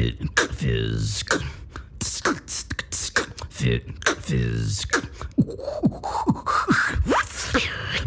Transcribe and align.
Fit 0.00 0.16
Fizz. 0.56 1.24
Fit 3.50 3.82
Fizz. 4.22 4.86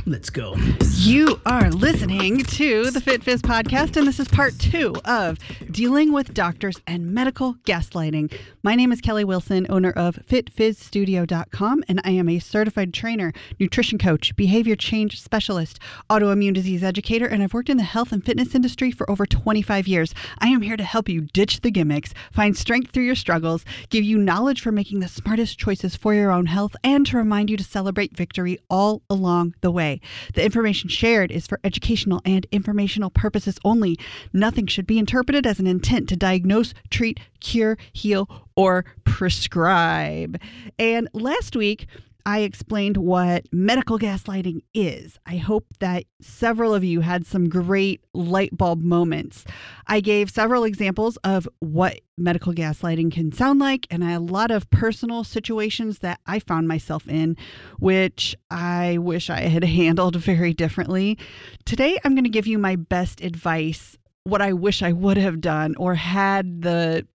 Let's 0.05 0.29
go. 0.29 0.57
You 0.97 1.39
are 1.45 1.69
listening 1.71 2.39
to 2.39 2.91
the 2.91 2.99
Fit 2.99 3.23
Fizz 3.23 3.41
podcast, 3.41 3.95
and 3.95 4.05
this 4.05 4.19
is 4.19 4.27
part 4.27 4.59
two 4.59 4.93
of 5.05 5.39
dealing 5.71 6.11
with 6.11 6.33
doctors 6.33 6.75
and 6.85 7.13
medical 7.13 7.53
gaslighting. 7.65 8.33
My 8.63 8.75
name 8.75 8.91
is 8.91 8.99
Kelly 8.99 9.23
Wilson, 9.23 9.65
owner 9.69 9.91
of 9.91 10.19
FitFizzStudio.com, 10.27 11.85
and 11.87 12.01
I 12.03 12.11
am 12.11 12.27
a 12.27 12.39
certified 12.39 12.93
trainer, 12.93 13.31
nutrition 13.61 13.97
coach, 13.97 14.35
behavior 14.35 14.75
change 14.75 15.21
specialist, 15.21 15.79
autoimmune 16.09 16.53
disease 16.53 16.83
educator, 16.83 17.25
and 17.25 17.41
I've 17.41 17.53
worked 17.53 17.69
in 17.69 17.77
the 17.77 17.83
health 17.83 18.11
and 18.11 18.25
fitness 18.25 18.55
industry 18.55 18.91
for 18.91 19.09
over 19.09 19.25
25 19.25 19.87
years. 19.87 20.13
I 20.39 20.49
am 20.49 20.61
here 20.61 20.75
to 20.75 20.83
help 20.83 21.07
you 21.07 21.21
ditch 21.21 21.61
the 21.61 21.71
gimmicks, 21.71 22.13
find 22.33 22.57
strength 22.57 22.91
through 22.91 23.03
your 23.03 23.15
struggles, 23.15 23.63
give 23.89 24.03
you 24.03 24.17
knowledge 24.17 24.59
for 24.59 24.73
making 24.73 24.99
the 24.99 25.07
smartest 25.07 25.57
choices 25.57 25.95
for 25.95 26.13
your 26.13 26.31
own 26.31 26.47
health, 26.47 26.75
and 26.83 27.05
to 27.07 27.15
remind 27.15 27.49
you 27.49 27.55
to 27.55 27.63
celebrate 27.63 28.17
victory 28.17 28.59
all 28.69 29.01
along 29.09 29.55
the 29.61 29.71
way. 29.71 29.92
The 30.33 30.43
information 30.43 30.89
shared 30.89 31.31
is 31.31 31.47
for 31.47 31.59
educational 31.63 32.21
and 32.25 32.45
informational 32.51 33.09
purposes 33.09 33.59
only. 33.63 33.97
Nothing 34.31 34.67
should 34.67 34.87
be 34.87 34.99
interpreted 34.99 35.45
as 35.45 35.59
an 35.59 35.67
intent 35.67 36.09
to 36.09 36.15
diagnose, 36.15 36.73
treat, 36.89 37.19
cure, 37.39 37.77
heal, 37.91 38.29
or 38.55 38.85
prescribe. 39.03 40.39
And 40.77 41.07
last 41.13 41.55
week, 41.55 41.87
I 42.25 42.39
explained 42.39 42.97
what 42.97 43.45
medical 43.51 43.99
gaslighting 43.99 44.61
is. 44.73 45.19
I 45.25 45.37
hope 45.37 45.65
that 45.79 46.05
several 46.21 46.73
of 46.73 46.83
you 46.83 47.01
had 47.01 47.25
some 47.25 47.49
great 47.49 48.03
light 48.13 48.55
bulb 48.57 48.81
moments. 48.81 49.43
I 49.87 49.99
gave 49.99 50.29
several 50.29 50.63
examples 50.63 51.17
of 51.17 51.49
what 51.59 51.99
medical 52.17 52.53
gaslighting 52.53 53.11
can 53.11 53.31
sound 53.31 53.59
like, 53.59 53.87
and 53.91 54.03
a 54.03 54.19
lot 54.19 54.51
of 54.51 54.69
personal 54.69 55.23
situations 55.23 55.99
that 55.99 56.19
I 56.25 56.39
found 56.39 56.67
myself 56.67 57.07
in, 57.09 57.35
which 57.79 58.35
I 58.49 58.97
wish 58.99 59.29
I 59.29 59.41
had 59.41 59.63
handled 59.65 60.15
very 60.15 60.53
differently. 60.53 61.17
Today, 61.65 61.99
I'm 62.03 62.15
going 62.15 62.23
to 62.23 62.29
give 62.29 62.47
you 62.47 62.57
my 62.57 62.75
best 62.77 63.21
advice 63.21 63.97
what 64.25 64.41
I 64.41 64.53
wish 64.53 64.81
I 64.81 64.93
would 64.93 65.17
have 65.17 65.41
done 65.41 65.75
or 65.75 65.95
had 65.95 66.61
the 66.61 67.05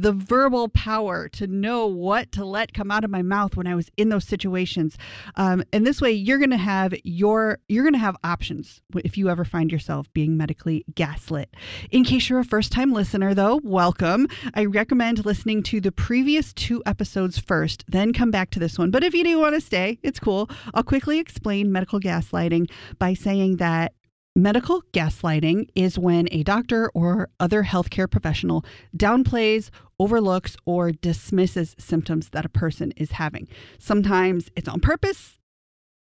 the 0.00 0.12
verbal 0.12 0.68
power 0.68 1.28
to 1.28 1.48
know 1.48 1.86
what 1.86 2.30
to 2.30 2.44
let 2.44 2.72
come 2.72 2.90
out 2.90 3.02
of 3.02 3.10
my 3.10 3.22
mouth 3.22 3.56
when 3.56 3.66
I 3.66 3.74
was 3.74 3.90
in 3.96 4.10
those 4.10 4.24
situations. 4.24 4.96
Um, 5.34 5.64
and 5.72 5.84
this 5.84 6.00
way, 6.00 6.12
you're 6.12 6.38
going 6.38 6.50
to 6.50 6.56
have 6.56 6.94
your 7.02 7.58
you're 7.68 7.82
going 7.82 7.94
to 7.94 7.98
have 7.98 8.16
options 8.22 8.80
if 8.94 9.18
you 9.18 9.28
ever 9.28 9.44
find 9.44 9.72
yourself 9.72 10.12
being 10.12 10.36
medically 10.36 10.84
gaslit. 10.94 11.52
In 11.90 12.04
case 12.04 12.28
you're 12.28 12.38
a 12.38 12.44
first 12.44 12.70
time 12.70 12.92
listener, 12.92 13.34
though, 13.34 13.60
welcome. 13.64 14.28
I 14.54 14.66
recommend 14.66 15.26
listening 15.26 15.64
to 15.64 15.80
the 15.80 15.90
previous 15.90 16.52
two 16.52 16.80
episodes 16.86 17.38
first, 17.38 17.84
then 17.88 18.12
come 18.12 18.30
back 18.30 18.50
to 18.50 18.60
this 18.60 18.78
one. 18.78 18.92
But 18.92 19.02
if 19.02 19.14
you 19.14 19.24
do 19.24 19.40
want 19.40 19.56
to 19.56 19.60
stay, 19.60 19.98
it's 20.04 20.20
cool. 20.20 20.48
I'll 20.74 20.84
quickly 20.84 21.18
explain 21.18 21.72
medical 21.72 21.98
gaslighting 21.98 22.70
by 23.00 23.14
saying 23.14 23.56
that 23.56 23.94
Medical 24.38 24.82
gaslighting 24.92 25.68
is 25.74 25.98
when 25.98 26.28
a 26.30 26.44
doctor 26.44 26.92
or 26.94 27.28
other 27.40 27.64
healthcare 27.64 28.08
professional 28.08 28.64
downplays, 28.96 29.70
overlooks, 29.98 30.56
or 30.64 30.92
dismisses 30.92 31.74
symptoms 31.76 32.28
that 32.28 32.44
a 32.44 32.48
person 32.48 32.92
is 32.96 33.10
having. 33.10 33.48
Sometimes 33.80 34.48
it's 34.54 34.68
on 34.68 34.78
purpose. 34.78 35.40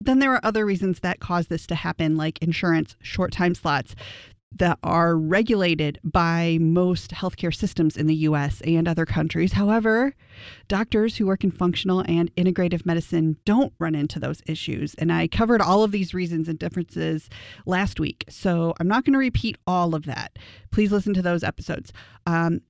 Then 0.01 0.21
there 0.21 0.33
are 0.33 0.45
other 0.45 0.65
reasons 0.65 1.01
that 1.01 1.19
cause 1.19 1.49
this 1.49 1.67
to 1.67 1.75
happen, 1.75 2.17
like 2.17 2.41
insurance, 2.41 2.95
short 3.03 3.33
time 3.33 3.57
slots 3.57 3.97
that 4.57 4.79
are 4.83 5.17
regulated 5.17 6.01
by 6.03 6.59
most 6.61 7.13
healthcare 7.13 7.55
systems 7.55 7.97
in 7.97 8.07
the 8.07 8.15
US 8.17 8.61
and 8.63 8.89
other 8.89 9.07
countries. 9.07 9.53
However, 9.53 10.15
doctors 10.67 11.17
who 11.17 11.27
work 11.27 11.45
in 11.45 11.51
functional 11.51 12.01
and 12.09 12.35
integrative 12.35 12.85
medicine 12.85 13.37
don't 13.45 13.73
run 13.79 13.95
into 13.95 14.19
those 14.19 14.43
issues. 14.47 14.95
And 14.95 15.13
I 15.13 15.29
covered 15.29 15.63
all 15.63 15.85
of 15.85 15.93
these 15.93 16.15
reasons 16.15 16.49
and 16.49 16.59
differences 16.59 17.29
last 17.65 18.01
week. 18.01 18.25
So 18.29 18.75
I'm 18.81 18.89
not 18.89 19.05
going 19.05 19.13
to 19.13 19.19
repeat 19.19 19.57
all 19.67 19.95
of 19.95 20.05
that. 20.07 20.39
Please 20.73 20.91
listen 20.91 21.15
to 21.15 21.23
those 21.23 21.45
episodes. 21.45 21.93
Um, 22.27 22.63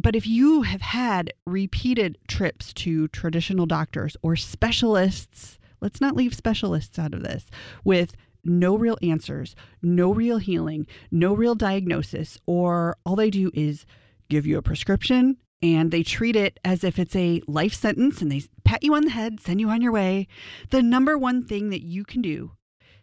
but 0.00 0.16
if 0.16 0.26
you 0.26 0.62
have 0.62 0.80
had 0.80 1.32
repeated 1.46 2.18
trips 2.26 2.72
to 2.74 3.08
traditional 3.08 3.66
doctors 3.66 4.16
or 4.22 4.36
specialists, 4.36 5.58
let's 5.80 6.00
not 6.00 6.16
leave 6.16 6.34
specialists 6.34 6.98
out 6.98 7.12
of 7.12 7.22
this, 7.22 7.46
with 7.84 8.14
no 8.44 8.76
real 8.76 8.98
answers, 9.02 9.54
no 9.82 10.12
real 10.12 10.38
healing, 10.38 10.86
no 11.10 11.34
real 11.34 11.54
diagnosis, 11.54 12.38
or 12.46 12.96
all 13.04 13.16
they 13.16 13.30
do 13.30 13.50
is 13.54 13.86
give 14.28 14.46
you 14.46 14.58
a 14.58 14.62
prescription 14.62 15.36
and 15.62 15.90
they 15.90 16.02
treat 16.02 16.36
it 16.36 16.58
as 16.64 16.84
if 16.84 16.98
it's 16.98 17.14
a 17.14 17.42
life 17.46 17.74
sentence 17.74 18.22
and 18.22 18.32
they 18.32 18.42
pat 18.64 18.82
you 18.82 18.94
on 18.94 19.04
the 19.04 19.10
head, 19.10 19.40
send 19.40 19.60
you 19.60 19.68
on 19.68 19.82
your 19.82 19.92
way. 19.92 20.26
The 20.70 20.82
number 20.82 21.18
one 21.18 21.44
thing 21.44 21.70
that 21.70 21.82
you 21.82 22.04
can 22.04 22.22
do 22.22 22.52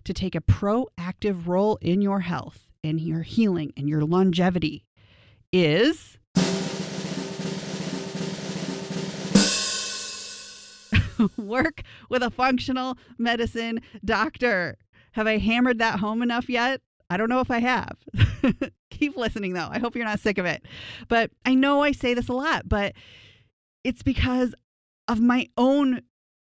to 0.06 0.14
take 0.14 0.36
a 0.36 0.42
proactive 0.42 1.48
role 1.48 1.78
in 1.82 2.02
your 2.02 2.22
health 2.22 2.68
and 2.84 3.00
your 3.00 3.22
healing 3.22 3.74
and 3.78 3.88
your 3.88 4.04
longevity 4.04 4.86
is 5.52 6.18
work 11.38 11.82
with 12.10 12.24
a 12.24 12.32
functional 12.32 12.98
medicine 13.18 13.82
doctor. 14.04 14.78
Have 15.14 15.28
I 15.28 15.38
hammered 15.38 15.80
that 15.80 16.00
home 16.00 16.22
enough 16.22 16.50
yet? 16.50 16.82
I 17.10 17.18
don't 17.18 17.30
know 17.30 17.40
if 17.40 17.52
I 17.52 17.60
have. 17.60 17.98
Keep 18.92 19.18
listening 19.18 19.54
though. 19.54 19.70
I 19.72 19.80
hope 19.80 19.96
you're 19.96 20.06
not 20.06 20.20
sick 20.20 20.38
of 20.38 20.46
it. 20.46 20.64
But 21.08 21.32
I 21.46 21.56
know 21.56 21.82
I 21.82 21.92
say 21.92 22.14
this 22.14 22.28
a 22.28 22.34
lot, 22.34 22.68
but 22.68 22.94
it's 23.84 24.04
because 24.04 24.54
of 25.08 25.22
my 25.22 25.48
own 25.58 26.02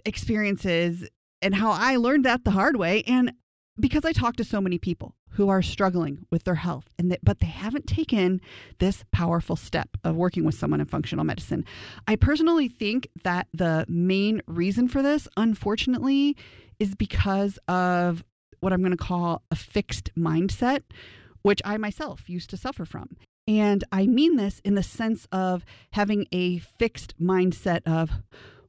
experiences 0.05 1.07
and 1.41 1.53
how 1.53 1.71
I 1.71 1.97
learned 1.97 2.25
that 2.25 2.45
the 2.45 2.51
hard 2.51 2.77
way 2.77 3.03
and 3.05 3.33
because 3.79 4.05
I 4.05 4.13
talk 4.13 4.37
to 4.37 4.45
so 4.45 4.61
many 4.61 4.77
people 4.77 5.15
who 5.31 5.49
are 5.49 5.61
struggling 5.61 6.25
with 6.31 6.45
their 6.45 6.55
health 6.55 6.85
and 6.97 7.11
that, 7.11 7.19
but 7.21 7.39
they 7.41 7.47
haven't 7.47 7.87
taken 7.87 8.39
this 8.79 9.03
powerful 9.11 9.57
step 9.57 9.89
of 10.05 10.15
working 10.15 10.45
with 10.45 10.55
someone 10.55 10.79
in 10.79 10.85
functional 10.85 11.25
medicine. 11.25 11.65
I 12.07 12.15
personally 12.15 12.69
think 12.69 13.09
that 13.25 13.47
the 13.53 13.85
main 13.89 14.41
reason 14.47 14.87
for 14.87 15.01
this 15.01 15.27
unfortunately 15.35 16.37
is 16.79 16.95
because 16.95 17.59
of 17.67 18.23
what 18.65 18.73
I'm 18.73 18.81
going 18.81 18.91
to 18.91 18.97
call 18.97 19.43
a 19.51 19.55
fixed 19.55 20.09
mindset, 20.17 20.81
which 21.43 21.61
I 21.63 21.77
myself 21.77 22.27
used 22.27 22.49
to 22.49 22.57
suffer 22.57 22.83
from. 22.83 23.15
And 23.47 23.83
I 23.91 24.07
mean 24.07 24.37
this 24.37 24.59
in 24.65 24.73
the 24.73 24.81
sense 24.81 25.27
of 25.31 25.63
having 25.91 26.25
a 26.31 26.57
fixed 26.57 27.13
mindset 27.21 27.81
of, 27.85 28.09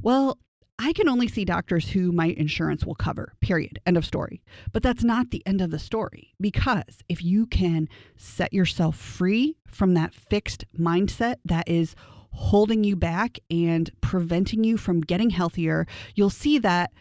well, 0.02 0.38
I 0.78 0.92
can 0.92 1.08
only 1.08 1.28
see 1.28 1.46
doctors 1.46 1.88
who 1.88 2.12
my 2.12 2.26
insurance 2.26 2.84
will 2.84 2.94
cover, 2.94 3.32
period. 3.40 3.78
End 3.86 3.96
of 3.96 4.04
story. 4.04 4.42
But 4.70 4.82
that's 4.82 5.02
not 5.02 5.30
the 5.30 5.42
end 5.46 5.62
of 5.62 5.70
the 5.70 5.78
story 5.78 6.34
because 6.38 6.98
if 7.08 7.24
you 7.24 7.46
can 7.46 7.88
set 8.18 8.52
yourself 8.52 8.98
free 8.98 9.56
from 9.66 9.94
that 9.94 10.14
fixed 10.14 10.66
mindset 10.78 11.36
that 11.46 11.66
is 11.66 11.94
holding 12.32 12.84
you 12.84 12.96
back 12.96 13.38
and 13.50 13.90
preventing 14.02 14.62
you 14.62 14.76
from 14.76 15.00
getting 15.00 15.30
healthier, 15.30 15.86
you'll 16.14 16.28
see 16.28 16.58
that 16.58 16.92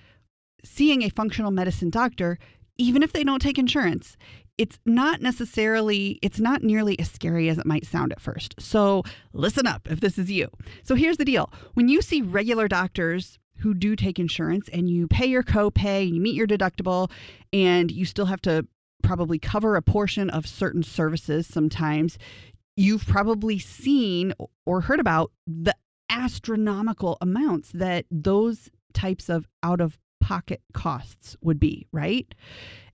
seeing 0.65 1.03
a 1.03 1.09
functional 1.09 1.51
medicine 1.51 1.89
doctor 1.89 2.37
even 2.77 3.03
if 3.03 3.13
they 3.13 3.23
don't 3.23 3.41
take 3.41 3.57
insurance, 3.57 4.17
it's 4.57 4.79
not 4.85 5.21
necessarily, 5.21 6.19
it's 6.21 6.39
not 6.39 6.63
nearly 6.63 6.97
as 6.99 7.11
scary 7.11 7.49
as 7.49 7.57
it 7.57 7.65
might 7.65 7.85
sound 7.85 8.11
at 8.11 8.21
first. 8.21 8.55
So 8.59 9.03
listen 9.33 9.67
up 9.67 9.87
if 9.89 9.99
this 9.99 10.17
is 10.17 10.31
you. 10.31 10.49
So 10.83 10.95
here's 10.95 11.17
the 11.17 11.25
deal 11.25 11.51
when 11.73 11.87
you 11.87 12.01
see 12.01 12.21
regular 12.21 12.67
doctors, 12.67 13.37
who 13.59 13.73
do 13.73 13.95
take 13.95 14.19
insurance 14.19 14.69
and 14.69 14.89
you 14.89 15.07
pay 15.07 15.25
your 15.25 15.43
copay, 15.43 16.11
you 16.11 16.19
meet 16.19 16.35
your 16.35 16.47
deductible, 16.47 17.09
and 17.53 17.91
you 17.91 18.05
still 18.05 18.25
have 18.25 18.41
to 18.41 18.67
probably 19.03 19.39
cover 19.39 19.75
a 19.75 19.81
portion 19.81 20.29
of 20.29 20.47
certain 20.47 20.83
services 20.83 21.47
sometimes, 21.47 22.17
you've 22.75 23.05
probably 23.05 23.59
seen 23.59 24.33
or 24.65 24.81
heard 24.81 24.99
about 24.99 25.31
the 25.47 25.75
astronomical 26.09 27.17
amounts 27.21 27.71
that 27.73 28.05
those 28.11 28.69
types 28.93 29.29
of 29.29 29.47
out 29.63 29.81
of 29.81 29.97
pocket 30.25 30.63
costs 30.73 31.37
would 31.41 31.59
be, 31.59 31.85
right? 31.91 32.33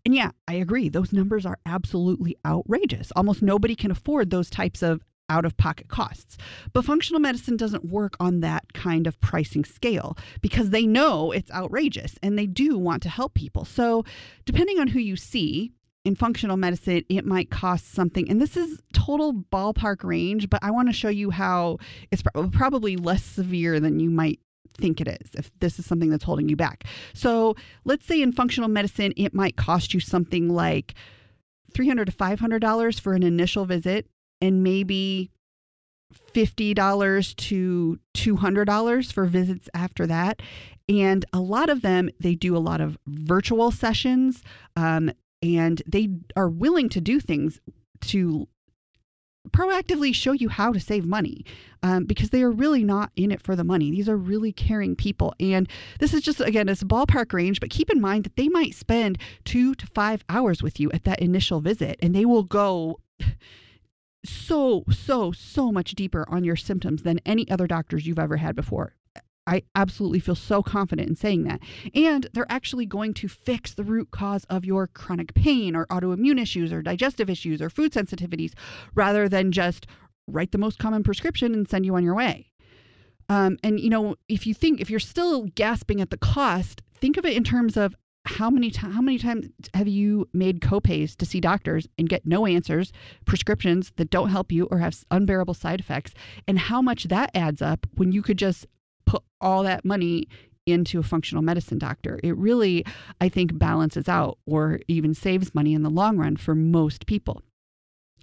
And 0.06 0.14
yeah, 0.14 0.32
I 0.50 0.56
agree. 0.56 0.90
Those 0.90 1.14
numbers 1.14 1.46
are 1.46 1.58
absolutely 1.66 2.36
outrageous. 2.46 3.10
Almost 3.16 3.42
nobody 3.42 3.74
can 3.74 3.90
afford 3.90 4.30
those 4.30 4.50
types 4.50 4.84
of 4.84 5.02
out 5.30 5.46
of 5.46 5.56
pocket 5.56 5.88
costs. 5.88 6.38
But 6.74 6.84
functional 6.84 7.22
medicine 7.22 7.56
doesn't 7.56 7.86
work 7.86 8.18
on 8.20 8.42
that 8.42 8.74
kind 8.74 9.08
of 9.08 9.18
pricing 9.22 9.64
scale 9.64 10.18
because 10.42 10.72
they 10.72 10.86
know 10.86 11.32
it's 11.32 11.50
outrageous 11.52 12.16
and 12.22 12.38
they 12.38 12.48
do 12.48 12.78
want 12.78 13.02
to 13.04 13.10
help 13.10 13.34
people. 13.34 13.64
So, 13.64 14.04
depending 14.44 14.78
on 14.78 14.88
who 14.88 15.00
you 15.00 15.16
see, 15.16 15.72
in 16.04 16.16
functional 16.16 16.58
medicine, 16.58 17.06
it 17.08 17.26
might 17.26 17.50
cost 17.50 17.94
something, 17.94 18.28
and 18.28 18.42
this 18.42 18.58
is 18.58 18.82
total 18.92 19.34
ballpark 19.34 20.04
range, 20.04 20.50
but 20.50 20.60
I 20.64 20.72
want 20.72 20.90
to 20.90 20.94
show 20.94 21.10
you 21.10 21.30
how 21.30 21.78
it's 22.10 22.24
probably 22.52 22.98
less 22.98 23.24
severe 23.24 23.80
than 23.80 24.00
you 24.00 24.10
might 24.10 24.40
think 24.78 25.02
it 25.02 25.08
is 25.08 25.30
if 25.36 25.52
this 25.60 25.80
is 25.80 25.86
something 25.86 26.10
that's 26.10 26.24
holding 26.24 26.50
you 26.50 26.56
back. 26.56 26.86
So, 27.14 27.56
let's 27.86 28.06
say 28.06 28.22
in 28.22 28.32
functional 28.32 28.70
medicine, 28.70 29.14
it 29.18 29.34
might 29.34 29.56
cost 29.56 29.94
you 29.94 30.00
something 30.00 30.50
like 30.50 30.94
$300 31.74 32.06
to 32.06 32.12
$500 32.12 33.00
for 33.00 33.14
an 33.14 33.24
initial 33.24 33.66
visit 33.66 34.08
and 34.42 34.64
maybe 34.64 35.32
$50 36.34 37.36
to 37.36 38.00
$200 38.14 39.14
for 39.14 39.26
visits 39.26 39.70
after 39.74 40.06
that. 40.08 40.42
And 40.90 41.26
a 41.32 41.40
lot 41.40 41.70
of 41.70 41.82
them, 41.82 42.10
they 42.20 42.36
do 42.36 42.56
a 42.56 42.60
lot 42.60 42.82
of 42.82 42.98
virtual 43.08 43.72
sessions 43.72 44.44
um, 44.76 45.12
and 45.42 45.82
they 45.88 46.10
are 46.36 46.50
willing 46.50 46.90
to 46.90 47.02
do 47.02 47.20
things 47.20 47.60
to 48.02 48.48
proactively 49.50 50.14
show 50.14 50.32
you 50.32 50.50
how 50.50 50.72
to 50.72 50.80
save 50.80 51.06
money 51.06 51.46
um, 51.84 52.06
because 52.06 52.30
they 52.30 52.44
are 52.44 52.52
really 52.52 52.84
not 52.84 53.12
in 53.16 53.32
it 53.32 53.42
for 53.42 53.56
the 53.56 53.64
money. 53.64 53.92
These 53.92 54.08
are 54.08 54.18
really 54.18 54.52
caring 54.52 54.96
people. 54.96 55.34
And 55.40 55.68
this 56.00 56.14
is 56.14 56.22
just, 56.22 56.40
again, 56.42 56.70
it's 56.70 56.82
a 56.82 56.86
ballpark 56.86 57.34
range, 57.34 57.60
but 57.60 57.70
keep 57.70 57.90
in 57.90 58.00
mind 58.00 58.24
that 58.24 58.36
they 58.36 58.50
might 58.50 58.76
spend 58.76 59.18
two 59.44 59.76
to 59.76 59.88
five 59.88 60.24
hours 60.30 60.62
with 60.62 60.80
you 60.80 60.92
at 60.92 61.04
that 61.06 61.20
initial 61.20 61.60
visit 61.60 61.98
and 62.02 62.16
they 62.16 62.26
will 62.26 62.44
go 62.44 63.00
so, 64.26 64.84
so, 64.90 65.32
so 65.32 65.72
much 65.72 65.92
deeper 65.96 66.26
on 66.30 66.44
your 66.44 66.56
symptoms 66.56 67.04
than 67.04 67.20
any 67.26 67.50
other 67.50 67.68
doctors 67.68 68.06
you've 68.06 68.20
ever 68.20 68.38
had 68.38 68.56
before. 68.56 68.96
I 69.48 69.64
absolutely 69.76 70.20
feel 70.20 70.36
so 70.36 70.62
confident 70.62 71.10
in 71.10 71.16
saying 71.16 71.44
that. 71.44 71.62
And 71.94 72.28
they're 72.34 72.52
actually 72.52 72.86
going 72.86 73.14
to 73.16 73.28
fix 73.28 73.74
the 73.74 73.84
root 73.84 74.12
cause 74.12 74.46
of 74.46 74.66
your 74.66 74.88
chronic 74.88 75.34
pain 75.34 75.76
or 75.76 75.86
autoimmune 75.88 76.40
issues 76.40 76.72
or 76.72 76.82
digestive 76.82 77.30
issues 77.30 77.62
or 77.62 77.70
food 77.70 77.92
sensitivities 77.92 78.54
rather 78.94 79.28
than 79.28 79.52
just 79.52 79.88
write 80.28 80.52
the 80.52 80.58
most 80.58 80.80
common 80.80 81.04
prescription 81.04 81.54
and 81.54 81.70
send 81.70 81.86
you 81.86 81.96
on 81.96 82.04
your 82.04 82.16
way. 82.16 82.52
Um, 83.30 83.58
and, 83.64 83.80
you 83.80 83.90
know, 83.90 84.16
if 84.28 84.46
you 84.46 84.54
think, 84.54 84.82
if 84.82 84.90
you're 84.90 85.00
still 85.00 85.46
gasping 85.56 86.02
at 86.02 86.10
the 86.10 86.18
cost, 86.18 86.82
think 86.94 87.18
of 87.18 87.26
it 87.26 87.36
in 87.36 87.44
terms 87.44 87.78
of 87.78 87.96
how 88.26 88.50
many 88.50 88.70
times 88.70 88.94
how 88.94 89.02
many 89.02 89.18
times 89.18 89.48
have 89.74 89.88
you 89.88 90.30
made 90.32 90.62
copays 90.62 91.16
to 91.16 91.26
see 91.26 91.40
doctors 91.40 91.88
and 91.98 92.08
get 92.08 92.24
no 92.24 92.46
answers 92.46 92.92
prescriptions 93.26 93.92
that 93.96 94.12
don't 94.12 94.30
help 94.30 94.52
you 94.52 94.66
or 94.70 94.78
have 94.78 95.04
unbearable 95.10 95.56
side 95.56 95.80
effects 95.80 96.14
and 96.48 96.60
how 96.60 96.84
much 96.84 97.06
that 97.06 97.32
adds 97.34 97.64
up 97.64 97.88
when 97.96 98.12
you 98.12 98.22
could 98.22 98.38
just 98.38 98.68
all 99.42 99.64
that 99.64 99.86
money 99.86 100.28
into 100.66 101.00
a 101.00 101.04
functional 101.04 101.42
medicine 101.42 101.78
doctor. 101.78 102.20
It 102.24 102.38
really, 102.38 102.86
I 103.20 103.30
think, 103.30 103.58
balances 103.58 104.08
out 104.08 104.38
or 104.46 104.80
even 104.88 105.14
saves 105.14 105.56
money 105.56 105.74
in 105.74 105.84
the 105.84 105.90
long 105.90 106.18
run 106.18 106.38
for 106.38 106.56
most 106.56 107.06
people. 107.06 107.42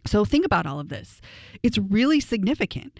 So 0.06 0.25
think 0.25 0.47
about 0.47 0.67
all 0.67 0.81
of 0.81 0.88
this. 0.88 1.20
It's 1.62 1.79
really 1.79 2.20
significant. 2.20 2.99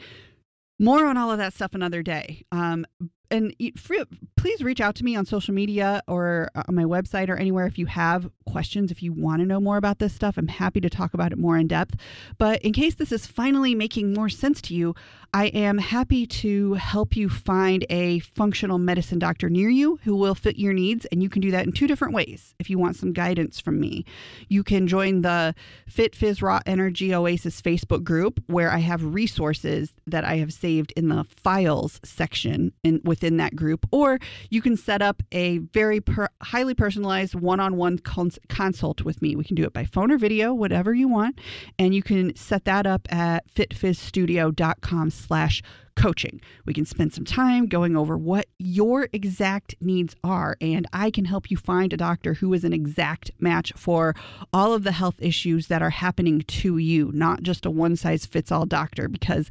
More 0.79 1.07
on 1.07 1.17
all 1.17 1.31
of 1.31 1.39
that 1.39 1.55
stuff 1.55 1.75
another 1.75 2.03
day. 2.03 2.45
Um, 2.53 2.87
and 3.31 3.55
free, 3.77 4.03
please 4.37 4.63
reach 4.63 4.81
out 4.81 4.95
to 4.97 5.05
me 5.05 5.17
on 5.17 5.27
social 5.27 5.55
media 5.55 6.03
or 6.09 6.51
uh, 6.55 6.63
on 6.69 6.75
my 6.75 6.85
website 6.85 7.29
or 7.29 7.37
anywhere 7.37 7.67
if 7.67 7.79
you 7.79 7.87
have 7.87 8.31
questions, 8.47 8.91
if 8.91 9.03
you 9.03 9.13
want 9.13 9.41
to 9.41 9.47
know 9.47 9.61
more 9.61 9.77
about 9.77 9.99
this 9.99 10.15
stuff. 10.15 10.37
I'm 10.37 10.49
happy 10.49 10.81
to 10.81 10.89
talk 10.89 11.15
about 11.15 11.33
it 11.33 11.39
more 11.39 11.57
in 11.57 11.67
depth. 11.67 11.97
But 12.39 12.63
in 12.63 12.73
case 12.73 12.95
this 12.95 13.13
is 13.13 13.27
finally 13.27 13.75
making 13.75 14.15
more 14.15 14.29
sense 14.29 14.61
to 14.63 14.75
you, 14.75 14.95
I 15.35 15.47
am 15.47 15.79
happy 15.79 16.27
to 16.27 16.75
help 16.75 17.15
you 17.15 17.29
find 17.29 17.85
a 17.91 18.21
functional 18.21 18.79
medicine 18.79 19.19
doctor 19.19 19.51
near 19.51 19.69
you 19.69 19.99
who 20.05 20.17
will 20.17 20.35
fit 20.35 20.57
your 20.57 20.73
needs. 20.73 21.05
And 21.07 21.23
you 21.23 21.29
can 21.29 21.43
do 21.43 21.51
that 21.51 21.67
in 21.67 21.73
two 21.73 21.87
different 21.87 22.15
ways 22.15 22.55
if 22.59 22.71
you 22.71 22.79
want 22.79 22.97
some 22.97 23.13
guidance 23.13 23.61
from 23.61 23.79
me. 23.79 24.07
You 24.49 24.63
can 24.65 24.87
join 24.87 25.21
the 25.21 25.55
Fit 25.87 26.15
Fizz 26.15 26.41
Raw 26.41 26.61
Energy 26.65 27.15
Oasis 27.15 27.61
Facebook 27.61 28.05
group 28.05 28.43
where 28.47 28.71
I 28.71 28.79
have 28.79 29.15
resources 29.15 29.93
that 30.07 30.25
I 30.25 30.37
have 30.37 30.53
saved 30.53 30.93
in 30.97 31.09
the 31.09 31.25
files 31.25 32.01
section 32.05 32.73
in, 32.83 33.01
within 33.19 33.37
that 33.39 33.57
group. 33.57 33.87
Or 33.91 34.19
you 34.51 34.63
can 34.63 34.77
set 34.77 35.03
up 35.03 35.23
a 35.33 35.59
very 35.59 36.01
per, 36.01 36.29
highly 36.41 36.75
personalized 36.75 37.35
one 37.35 37.61
on 37.61 37.77
one 37.77 37.99
consult 37.99 39.03
with 39.03 39.21
me. 39.21 39.35
We 39.35 39.45
can 39.45 39.57
do 39.57 39.65
it 39.65 39.73
by 39.73 39.85
phone 39.85 40.13
or 40.13 40.19
video, 40.19 40.55
whatever 40.55 40.95
you 40.95 41.09
want. 41.09 41.41
And 41.79 41.95
you 41.95 42.03
can 42.03 42.35
set 42.37 42.65
that 42.67 42.87
up 42.87 43.13
at 43.13 43.53
fitfizzstudio.com 43.55 45.11
slash 45.11 45.63
coaching. 45.97 46.41
We 46.65 46.75
can 46.75 46.87
spend 46.87 47.13
some 47.13 47.25
time 47.25 47.67
going 47.67 47.97
over 47.97 48.17
what 48.17 48.47
your 48.59 49.09
exact 49.13 49.75
needs 49.81 50.15
are, 50.23 50.57
and 50.61 50.87
I 50.93 51.11
can 51.11 51.25
help 51.25 51.51
you 51.51 51.57
find 51.57 51.93
a 51.93 51.97
doctor 51.97 52.35
who 52.35 52.55
is 52.55 52.63
an 52.63 52.73
exact 52.73 53.33
match 53.41 53.73
for 53.75 54.15
all 54.53 54.73
of 54.75 54.85
the 54.85 54.93
health 54.93 55.17
issues 55.19 55.67
that 55.67 55.83
are 55.83 55.91
happening 55.91 56.43
to 56.43 56.79
you, 56.79 57.11
not 57.13 57.43
just 57.43 57.67
a 57.67 57.71
one 57.71 57.97
size 57.97 58.27
fits 58.27 58.53
all 58.53 58.65
doctor, 58.65 59.09
because 59.09 59.49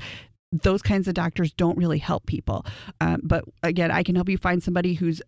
those 0.51 0.81
kinds 0.81 1.07
of 1.07 1.13
doctors 1.13 1.51
don't 1.53 1.77
really 1.77 1.97
help 1.99 2.25
people. 2.25 2.65
Um, 3.01 3.21
but 3.23 3.43
again, 3.63 3.91
I 3.91 4.03
can 4.03 4.15
help 4.15 4.29
you 4.29 4.37
find 4.37 4.63
somebody 4.63 4.93
who's 4.93 5.21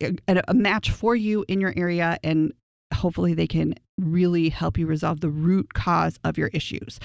a, 0.00 0.42
a 0.48 0.54
match 0.54 0.90
for 0.90 1.14
you 1.14 1.44
in 1.48 1.60
your 1.60 1.74
area 1.76 2.18
and 2.22 2.52
hopefully 2.92 3.34
they 3.34 3.46
can 3.46 3.74
really 3.98 4.48
help 4.48 4.78
you 4.78 4.86
resolve 4.86 5.20
the 5.20 5.30
root 5.30 5.74
cause 5.74 6.18
of 6.24 6.38
your 6.38 6.48
issues. 6.48 6.98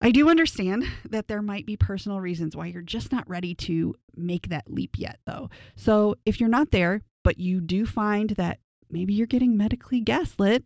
I 0.00 0.10
do 0.10 0.28
understand 0.28 0.84
that 1.08 1.28
there 1.28 1.42
might 1.42 1.64
be 1.64 1.76
personal 1.76 2.20
reasons 2.20 2.54
why 2.54 2.66
you're 2.66 2.82
just 2.82 3.12
not 3.12 3.28
ready 3.28 3.54
to 3.54 3.94
make 4.14 4.48
that 4.48 4.70
leap 4.70 4.96
yet, 4.98 5.18
though. 5.26 5.48
So 5.74 6.16
if 6.26 6.38
you're 6.38 6.50
not 6.50 6.70
there, 6.70 7.02
but 7.24 7.38
you 7.38 7.60
do 7.60 7.86
find 7.86 8.30
that 8.30 8.58
maybe 8.90 9.14
you're 9.14 9.26
getting 9.26 9.56
medically 9.56 10.00
gaslit, 10.00 10.64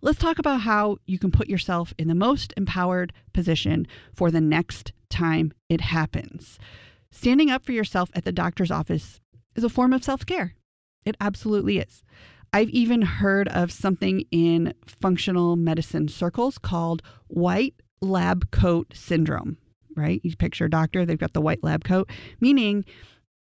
let's 0.00 0.18
talk 0.18 0.38
about 0.38 0.60
how 0.60 0.98
you 1.06 1.18
can 1.18 1.30
put 1.30 1.48
yourself 1.48 1.92
in 1.98 2.08
the 2.08 2.14
most 2.14 2.54
empowered 2.56 3.12
position 3.32 3.86
for 4.14 4.30
the 4.30 4.40
next 4.40 4.92
time 5.10 5.52
it 5.68 5.80
happens. 5.80 6.58
Standing 7.10 7.50
up 7.50 7.64
for 7.64 7.72
yourself 7.72 8.10
at 8.14 8.24
the 8.24 8.32
doctor's 8.32 8.70
office 8.70 9.20
is 9.56 9.64
a 9.64 9.68
form 9.68 9.92
of 9.92 10.04
self 10.04 10.24
care. 10.26 10.54
It 11.04 11.16
absolutely 11.20 11.78
is. 11.78 12.02
I've 12.52 12.70
even 12.70 13.02
heard 13.02 13.48
of 13.48 13.70
something 13.70 14.24
in 14.30 14.72
functional 14.86 15.56
medicine 15.56 16.08
circles 16.08 16.58
called 16.58 17.02
white 17.26 17.74
lab 18.00 18.50
coat 18.50 18.92
syndrome, 18.94 19.58
right? 19.96 20.20
You 20.22 20.34
picture 20.36 20.66
a 20.66 20.70
doctor, 20.70 21.04
they've 21.04 21.18
got 21.18 21.34
the 21.34 21.40
white 21.40 21.62
lab 21.62 21.84
coat, 21.84 22.08
meaning 22.40 22.84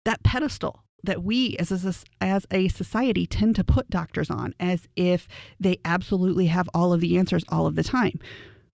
that 0.05 0.23
pedestal 0.23 0.83
that 1.03 1.23
we 1.23 1.55
as 1.57 1.71
a, 1.71 2.23
as 2.23 2.45
a 2.51 2.67
society 2.67 3.25
tend 3.25 3.55
to 3.55 3.63
put 3.63 3.89
doctors 3.89 4.29
on 4.29 4.53
as 4.59 4.87
if 4.95 5.27
they 5.59 5.79
absolutely 5.83 6.47
have 6.47 6.69
all 6.73 6.93
of 6.93 7.01
the 7.01 7.17
answers 7.17 7.43
all 7.49 7.65
of 7.65 7.75
the 7.75 7.83
time. 7.83 8.19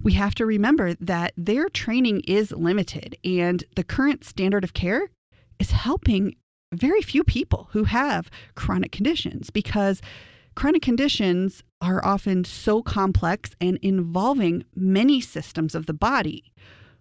We 0.01 0.13
have 0.13 0.35
to 0.35 0.45
remember 0.45 0.93
that 0.95 1.33
their 1.37 1.69
training 1.69 2.21
is 2.27 2.51
limited 2.51 3.17
and 3.23 3.63
the 3.75 3.83
current 3.83 4.23
standard 4.23 4.63
of 4.63 4.73
care 4.73 5.09
is 5.59 5.71
helping 5.71 6.35
very 6.73 7.01
few 7.01 7.23
people 7.23 7.69
who 7.71 7.85
have 7.85 8.29
chronic 8.55 8.91
conditions 8.91 9.49
because 9.49 10.01
chronic 10.55 10.81
conditions 10.81 11.63
are 11.81 12.03
often 12.05 12.43
so 12.43 12.81
complex 12.81 13.51
and 13.61 13.77
involving 13.81 14.65
many 14.75 15.21
systems 15.21 15.73
of 15.73 15.85
the 15.85 15.93
body. 15.93 16.53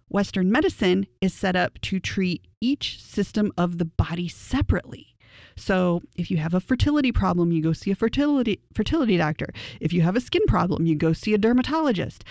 Western 0.09 0.51
medicine 0.51 1.05
is 1.19 1.33
set 1.33 1.55
up 1.55 1.79
to 1.81 1.99
treat 1.99 2.47
each 2.61 3.03
system 3.03 3.51
of 3.57 3.77
the 3.77 3.85
body 3.85 4.27
separately. 4.27 5.16
So, 5.57 6.01
if 6.15 6.31
you 6.31 6.37
have 6.37 6.53
a 6.53 6.59
fertility 6.59 7.11
problem, 7.11 7.51
you 7.51 7.61
go 7.61 7.73
see 7.73 7.91
a 7.91 7.95
fertility 7.95 8.61
fertility 8.73 9.17
doctor. 9.17 9.53
If 9.81 9.91
you 9.91 10.01
have 10.01 10.15
a 10.15 10.21
skin 10.21 10.43
problem, 10.47 10.85
you 10.85 10.95
go 10.95 11.13
see 11.13 11.33
a 11.33 11.37
dermatologist. 11.37 12.23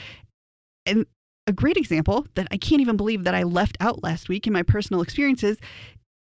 And 0.87 1.07
a 1.47 1.53
great 1.53 1.77
example 1.77 2.27
that 2.35 2.49
I 2.51 2.57
can't 2.57 2.81
even 2.81 2.97
believe 2.97 3.25
that 3.25 3.35
I 3.35 3.43
left 3.43 3.77
out 3.81 4.03
last 4.03 4.29
week 4.29 4.47
in 4.47 4.53
my 4.53 4.63
personal 4.63 5.03
experiences 5.03 5.59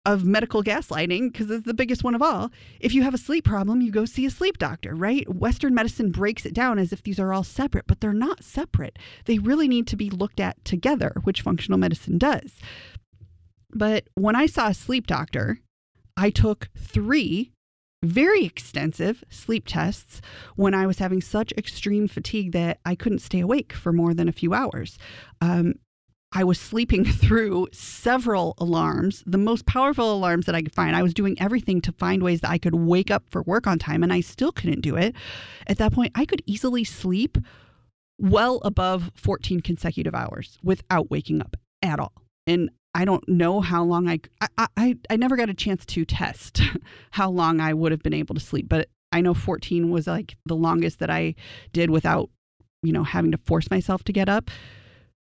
of 0.06 0.24
medical 0.24 0.64
gaslighting 0.64 1.32
because 1.32 1.50
it's 1.50 1.66
the 1.66 1.74
biggest 1.74 2.04
one 2.04 2.16
of 2.16 2.22
all. 2.22 2.52
If 2.80 2.94
you 2.94 3.02
have 3.04 3.14
a 3.14 3.18
sleep 3.18 3.44
problem, 3.44 3.82
you 3.82 3.92
go 3.92 4.06
see 4.06 4.26
a 4.26 4.30
sleep 4.30 4.58
doctor, 4.58 4.94
right? 4.94 5.28
Western 5.34 5.74
medicine 5.74 6.12
breaks 6.12 6.46
it 6.46 6.54
down 6.54 6.78
as 6.78 6.94
if 6.94 7.02
these 7.02 7.20
are 7.20 7.34
all 7.34 7.44
separate, 7.44 7.88
but 7.88 8.02
they're 8.02 8.14
not 8.14 8.44
separate. 8.44 9.00
They 9.26 9.40
really 9.40 9.68
need 9.68 9.88
to 9.88 9.96
be 9.96 10.10
looked 10.10 10.40
at 10.40 10.64
together, 10.64 11.14
which 11.24 11.42
functional 11.42 11.80
medicine 11.80 12.18
does. 12.18 12.54
But 13.72 14.08
when 14.14 14.36
I 14.36 14.46
saw 14.46 14.68
a 14.68 14.74
sleep 14.74 15.08
doctor, 15.08 15.60
I 16.18 16.30
took 16.30 16.70
three 16.78 17.52
very 18.04 18.46
extensive 18.46 19.24
sleep 19.30 19.64
tests 19.68 20.22
when 20.56 20.74
I 20.74 20.86
was 20.86 21.00
having 21.00 21.22
such 21.22 21.52
extreme 21.58 22.08
fatigue 22.08 22.52
that 22.52 22.80
I 22.86 22.96
couldn't 22.96 23.20
stay 23.20 23.40
awake 23.40 23.74
for 23.74 23.92
more 23.92 24.14
than 24.14 24.30
a 24.30 24.34
few 24.34 24.54
hours. 24.54 24.98
Um, 25.42 25.76
I 26.32 26.44
was 26.44 26.60
sleeping 26.60 27.06
through 27.06 27.70
several 27.72 28.54
alarms, 28.58 29.24
the 29.26 29.38
most 29.38 29.66
powerful 29.66 30.14
alarms 30.14 30.46
that 30.46 30.56
I 30.56 30.62
could 30.62 30.76
find. 30.76 30.96
I 30.96 31.04
was 31.04 31.14
doing 31.14 31.40
everything 31.40 31.82
to 31.82 31.92
find 31.94 32.22
ways 32.22 32.42
that 32.42 32.52
I 32.52 32.58
could 32.58 32.76
wake 32.76 33.10
up 33.10 33.24
for 33.30 33.42
work 33.44 33.68
on 33.68 33.80
time, 33.80 34.04
and 34.04 34.14
I 34.14 34.22
still 34.22 34.52
couldn't 34.52 34.82
do 34.82 34.96
it. 34.96 35.16
At 35.68 35.78
that 35.78 35.94
point, 35.94 36.12
I 36.16 36.26
could 36.26 36.44
easily 36.46 36.84
sleep 36.84 37.38
well 38.20 38.62
above 38.64 39.12
14 39.16 39.62
consecutive 39.62 40.14
hours 40.14 40.58
without 40.64 41.10
waking 41.10 41.42
up 41.42 41.56
at 41.82 42.00
all. 42.00 42.14
And 42.48 42.70
I 42.96 43.04
don't 43.04 43.28
know 43.28 43.60
how 43.60 43.84
long 43.84 44.08
I, 44.08 44.22
I, 44.40 44.68
I, 44.78 44.98
I 45.10 45.18
never 45.18 45.36
got 45.36 45.50
a 45.50 45.54
chance 45.54 45.86
to 45.88 46.06
test 46.06 46.62
how 47.12 47.30
long 47.30 47.60
I 47.60 47.74
would 47.74 47.92
have 47.92 48.02
been 48.02 48.14
able 48.14 48.36
to 48.36 48.42
sleep, 48.42 48.70
but 48.70 48.88
I 49.12 49.20
know 49.20 49.34
14 49.34 49.92
was 49.92 50.08
like 50.08 50.38
the 50.46 50.56
longest 50.56 51.00
that 51.00 51.10
I 51.10 51.36
did 51.74 51.90
without, 51.90 52.30
you 52.84 52.94
know, 52.94 53.04
having 53.04 53.32
to 53.32 53.38
force 53.38 53.70
myself 53.70 54.06
to 54.06 54.14
get 54.14 54.30
up. 54.30 54.50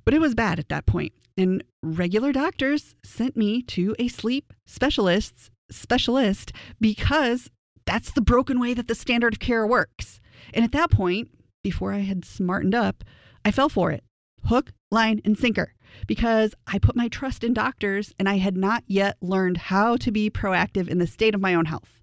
But 0.03 0.13
it 0.13 0.19
was 0.19 0.35
bad 0.35 0.59
at 0.59 0.67
that 0.67 0.85
point, 0.85 1.13
and 1.37 1.63
regular 1.81 2.33
doctors 2.33 2.95
sent 3.05 3.37
me 3.37 3.61
to 3.61 3.95
a 3.97 4.09
sleep 4.09 4.51
specialist 4.65 5.49
specialist 5.71 6.51
because 6.81 7.49
that's 7.85 8.11
the 8.11 8.21
broken 8.21 8.59
way 8.59 8.73
that 8.73 8.89
the 8.89 8.95
standard 8.95 9.33
of 9.33 9.39
care 9.39 9.65
works. 9.65 10.19
And 10.53 10.65
at 10.65 10.73
that 10.73 10.91
point, 10.91 11.29
before 11.63 11.93
I 11.93 11.99
had 11.99 12.25
smartened 12.25 12.75
up, 12.75 13.05
I 13.45 13.51
fell 13.51 13.69
for 13.69 13.91
it. 13.91 14.03
Hook, 14.45 14.73
line, 14.91 15.21
and 15.23 15.37
sinker. 15.37 15.73
Because 16.07 16.53
I 16.67 16.79
put 16.79 16.95
my 16.95 17.07
trust 17.07 17.43
in 17.43 17.53
doctors 17.53 18.13
and 18.19 18.27
I 18.27 18.37
had 18.37 18.57
not 18.57 18.83
yet 18.87 19.17
learned 19.21 19.57
how 19.57 19.97
to 19.97 20.11
be 20.11 20.29
proactive 20.29 20.87
in 20.87 20.99
the 20.99 21.07
state 21.07 21.35
of 21.35 21.41
my 21.41 21.53
own 21.53 21.65
health. 21.65 21.99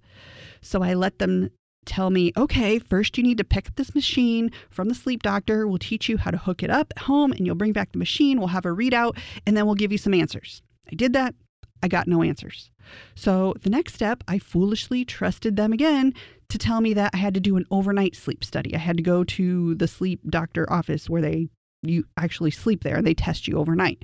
So 0.61 0.83
I 0.83 0.95
let 0.95 1.19
them 1.19 1.51
tell 1.87 2.11
me, 2.11 2.33
okay, 2.37 2.79
first 2.79 3.17
you 3.17 3.25
need 3.25 3.39
to 3.39 3.45
pick 3.45 3.67
up 3.69 3.77
this 3.77 3.95
machine 3.95 4.51
from 4.71 4.89
the 4.89 4.95
sleep 4.95 5.23
doctor. 5.23 5.67
We'll 5.67 5.79
teach 5.79 6.09
you 6.09 6.19
how 6.19 6.31
to 6.31 6.37
hook 6.37 6.63
it 6.63 6.71
up 6.71 6.93
at 6.97 7.03
home 7.05 7.33
and 7.33 7.47
you'll 7.47 7.55
bring 7.55 7.73
back 7.73 7.93
the 7.93 7.99
machine. 7.99 8.39
We'll 8.39 8.49
have 8.49 8.67
a 8.67 8.71
readout 8.71 9.19
and 9.47 9.57
then 9.57 9.67
we'll 9.67 9.75
give 9.75 9.93
you 9.93 9.99
some 9.99 10.15
answers. 10.15 10.63
I 10.91 10.95
did 10.95 11.13
that. 11.15 11.35
I 11.83 11.89
got 11.89 12.07
no 12.07 12.23
answers. 12.23 12.71
So 13.15 13.55
the 13.63 13.71
next 13.71 13.95
step, 13.95 14.23
I 14.29 14.39
foolishly 14.39 15.05
trusted 15.05 15.57
them 15.57 15.73
again 15.73 16.13
to 16.51 16.59
tell 16.59 16.81
me 16.81 16.93
that 16.95 17.13
I 17.15 17.17
had 17.17 17.35
to 17.35 17.41
do 17.41 17.57
an 17.57 17.65
overnight 17.71 18.15
sleep 18.15 18.45
study. 18.45 18.75
I 18.75 18.79
had 18.79 18.97
to 18.97 19.03
go 19.03 19.25
to 19.25 19.75
the 19.77 19.89
sleep 19.89 20.21
doctor 20.29 20.71
office 20.71 21.09
where 21.09 21.23
they 21.23 21.49
you 21.83 22.05
actually 22.17 22.51
sleep 22.51 22.85
there 22.85 22.97
and 22.97 23.07
they 23.07 23.15
test 23.15 23.49
you 23.49 23.59
overnight. 23.59 24.03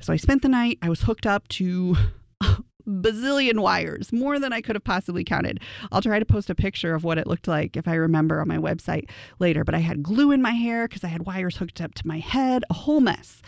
So 0.00 0.12
I 0.12 0.16
spent 0.16 0.42
the 0.42 0.48
night, 0.48 0.78
I 0.82 0.88
was 0.88 1.02
hooked 1.02 1.26
up 1.26 1.48
to 1.48 1.96
bazillion 2.88 3.60
wires, 3.60 4.12
more 4.12 4.38
than 4.38 4.52
I 4.52 4.60
could 4.60 4.76
have 4.76 4.84
possibly 4.84 5.24
counted. 5.24 5.60
I'll 5.90 6.02
try 6.02 6.18
to 6.18 6.24
post 6.24 6.50
a 6.50 6.54
picture 6.54 6.94
of 6.94 7.04
what 7.04 7.18
it 7.18 7.26
looked 7.26 7.48
like 7.48 7.76
if 7.76 7.88
I 7.88 7.94
remember 7.94 8.40
on 8.40 8.48
my 8.48 8.58
website 8.58 9.10
later. 9.38 9.64
But 9.64 9.74
I 9.74 9.78
had 9.78 10.02
glue 10.02 10.30
in 10.30 10.42
my 10.42 10.52
hair 10.52 10.86
because 10.86 11.04
I 11.04 11.08
had 11.08 11.26
wires 11.26 11.56
hooked 11.56 11.80
up 11.80 11.94
to 11.94 12.06
my 12.06 12.18
head, 12.18 12.64
a 12.70 12.74
whole 12.74 13.00
mess. 13.00 13.42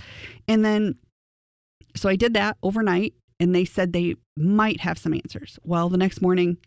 And 0.46 0.64
then, 0.64 0.96
so 1.94 2.08
I 2.08 2.16
did 2.16 2.34
that 2.34 2.56
overnight, 2.62 3.14
and 3.40 3.54
they 3.54 3.64
said 3.64 3.92
they 3.92 4.16
might 4.36 4.80
have 4.80 4.98
some 4.98 5.14
answers. 5.14 5.58
Well, 5.62 5.88
the 5.88 5.96
next 5.96 6.20
morning, 6.20 6.58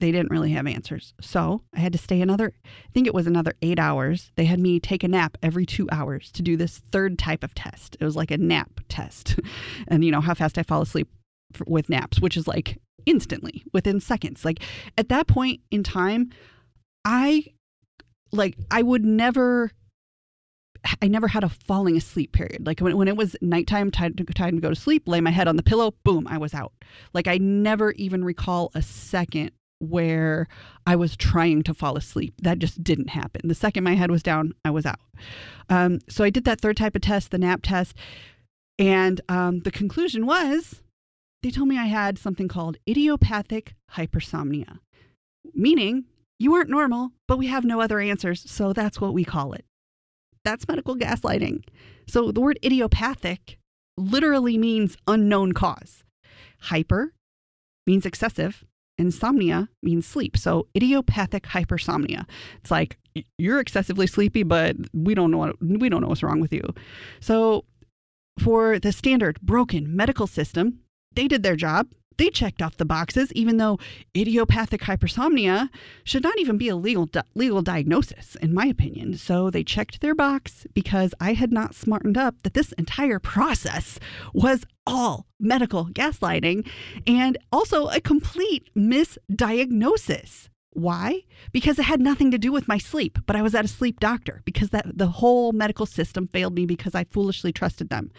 they 0.00 0.12
didn't 0.12 0.30
really 0.30 0.52
have 0.52 0.66
answers. 0.66 1.14
So 1.20 1.62
I 1.74 1.80
had 1.80 1.92
to 1.92 1.98
stay 1.98 2.20
another, 2.20 2.52
I 2.64 2.92
think 2.92 3.06
it 3.06 3.14
was 3.14 3.26
another 3.26 3.54
eight 3.62 3.78
hours. 3.78 4.30
They 4.36 4.44
had 4.44 4.60
me 4.60 4.80
take 4.80 5.02
a 5.02 5.08
nap 5.08 5.36
every 5.42 5.66
two 5.66 5.88
hours 5.90 6.30
to 6.32 6.42
do 6.42 6.56
this 6.56 6.82
third 6.92 7.18
type 7.18 7.42
of 7.42 7.54
test. 7.54 7.96
It 8.00 8.04
was 8.04 8.16
like 8.16 8.30
a 8.30 8.38
nap 8.38 8.80
test. 8.88 9.38
and, 9.88 10.04
you 10.04 10.10
know, 10.10 10.20
how 10.20 10.34
fast 10.34 10.58
I 10.58 10.62
fall 10.62 10.82
asleep 10.82 11.08
with 11.66 11.88
naps, 11.88 12.20
which 12.20 12.36
is 12.36 12.46
like 12.46 12.78
instantly 13.06 13.64
within 13.72 14.00
seconds. 14.00 14.44
Like 14.44 14.60
at 14.96 15.08
that 15.08 15.26
point 15.26 15.60
in 15.70 15.82
time, 15.82 16.30
I 17.04 17.44
like 18.32 18.56
I 18.70 18.82
would 18.82 19.04
never 19.04 19.72
I 21.02 21.08
never 21.08 21.28
had 21.28 21.44
a 21.44 21.48
falling 21.48 21.96
asleep 21.96 22.32
period. 22.32 22.66
Like 22.66 22.80
when, 22.80 22.96
when 22.96 23.08
it 23.08 23.16
was 23.16 23.36
nighttime, 23.40 23.90
time 23.90 24.14
to, 24.14 24.24
time 24.24 24.54
to 24.54 24.60
go 24.60 24.68
to 24.68 24.76
sleep, 24.76 25.08
lay 25.08 25.20
my 25.20 25.30
head 25.30 25.48
on 25.48 25.56
the 25.56 25.62
pillow, 25.62 25.94
boom, 26.04 26.26
I 26.28 26.38
was 26.38 26.54
out. 26.54 26.72
Like 27.12 27.26
I 27.26 27.38
never 27.38 27.92
even 27.92 28.24
recall 28.24 28.70
a 28.74 28.82
second 28.82 29.50
where 29.80 30.48
I 30.86 30.96
was 30.96 31.16
trying 31.16 31.62
to 31.64 31.74
fall 31.74 31.96
asleep. 31.96 32.34
That 32.42 32.58
just 32.58 32.82
didn't 32.82 33.10
happen. 33.10 33.48
The 33.48 33.54
second 33.54 33.84
my 33.84 33.94
head 33.94 34.10
was 34.10 34.22
down, 34.22 34.54
I 34.64 34.70
was 34.70 34.86
out. 34.86 35.00
Um, 35.68 36.00
so 36.08 36.24
I 36.24 36.30
did 36.30 36.44
that 36.44 36.60
third 36.60 36.76
type 36.76 36.96
of 36.96 37.02
test, 37.02 37.30
the 37.30 37.38
nap 37.38 37.60
test. 37.62 37.94
And 38.78 39.20
um, 39.28 39.60
the 39.60 39.70
conclusion 39.70 40.26
was 40.26 40.82
they 41.42 41.50
told 41.50 41.68
me 41.68 41.78
I 41.78 41.86
had 41.86 42.18
something 42.18 42.48
called 42.48 42.78
idiopathic 42.88 43.74
hypersomnia, 43.92 44.78
meaning 45.54 46.04
you 46.38 46.54
aren't 46.54 46.70
normal, 46.70 47.12
but 47.26 47.38
we 47.38 47.48
have 47.48 47.64
no 47.64 47.80
other 47.80 48.00
answers, 48.00 48.48
so 48.48 48.72
that's 48.72 49.00
what 49.00 49.14
we 49.14 49.24
call 49.24 49.52
it. 49.52 49.64
That's 50.44 50.68
medical 50.68 50.96
gaslighting. 50.96 51.64
So 52.06 52.32
the 52.32 52.40
word 52.40 52.58
idiopathic 52.64 53.58
literally 53.96 54.56
means 54.56 54.96
unknown 55.06 55.52
cause. 55.52 56.04
Hyper 56.62 57.12
means 57.86 58.06
excessive, 58.06 58.64
insomnia 58.98 59.68
means 59.82 60.06
sleep. 60.06 60.36
So 60.36 60.66
idiopathic 60.76 61.44
hypersomnia. 61.44 62.26
It's 62.58 62.70
like 62.70 62.98
you're 63.38 63.60
excessively 63.60 64.06
sleepy, 64.06 64.42
but 64.42 64.76
we 64.92 65.14
don't 65.14 65.30
know 65.30 65.38
what, 65.38 65.60
we 65.60 65.88
don't 65.88 66.02
know 66.02 66.08
what's 66.08 66.22
wrong 66.22 66.40
with 66.40 66.52
you. 66.52 66.62
So 67.20 67.64
for 68.38 68.78
the 68.78 68.92
standard 68.92 69.40
broken 69.40 69.94
medical 69.96 70.26
system, 70.26 70.80
they 71.18 71.26
did 71.26 71.42
their 71.42 71.56
job. 71.56 71.88
They 72.16 72.30
checked 72.30 72.62
off 72.62 72.76
the 72.76 72.84
boxes, 72.84 73.32
even 73.32 73.56
though 73.56 73.80
idiopathic 74.16 74.82
hypersomnia 74.82 75.68
should 76.04 76.22
not 76.22 76.38
even 76.38 76.56
be 76.56 76.68
a 76.68 76.76
legal 76.76 77.06
di- 77.06 77.22
legal 77.34 77.60
diagnosis, 77.60 78.36
in 78.36 78.54
my 78.54 78.66
opinion. 78.66 79.16
So 79.16 79.50
they 79.50 79.64
checked 79.64 80.00
their 80.00 80.14
box 80.14 80.64
because 80.74 81.12
I 81.20 81.32
had 81.32 81.52
not 81.52 81.74
smartened 81.74 82.16
up 82.16 82.42
that 82.42 82.54
this 82.54 82.70
entire 82.72 83.18
process 83.18 83.98
was 84.32 84.64
all 84.86 85.26
medical 85.40 85.86
gaslighting 85.86 86.68
and 87.04 87.36
also 87.50 87.88
a 87.88 88.00
complete 88.00 88.72
misdiagnosis. 88.76 90.48
Why? 90.72 91.22
Because 91.50 91.80
it 91.80 91.84
had 91.84 92.00
nothing 92.00 92.30
to 92.30 92.38
do 92.38 92.52
with 92.52 92.68
my 92.68 92.78
sleep, 92.78 93.18
but 93.26 93.34
I 93.34 93.42
was 93.42 93.56
at 93.56 93.64
a 93.64 93.68
sleep 93.68 93.98
doctor 93.98 94.42
because 94.44 94.70
that 94.70 94.86
the 94.96 95.08
whole 95.08 95.50
medical 95.50 95.86
system 95.86 96.28
failed 96.28 96.54
me 96.54 96.64
because 96.64 96.94
I 96.94 97.04
foolishly 97.04 97.52
trusted 97.52 97.90
them. 97.90 98.12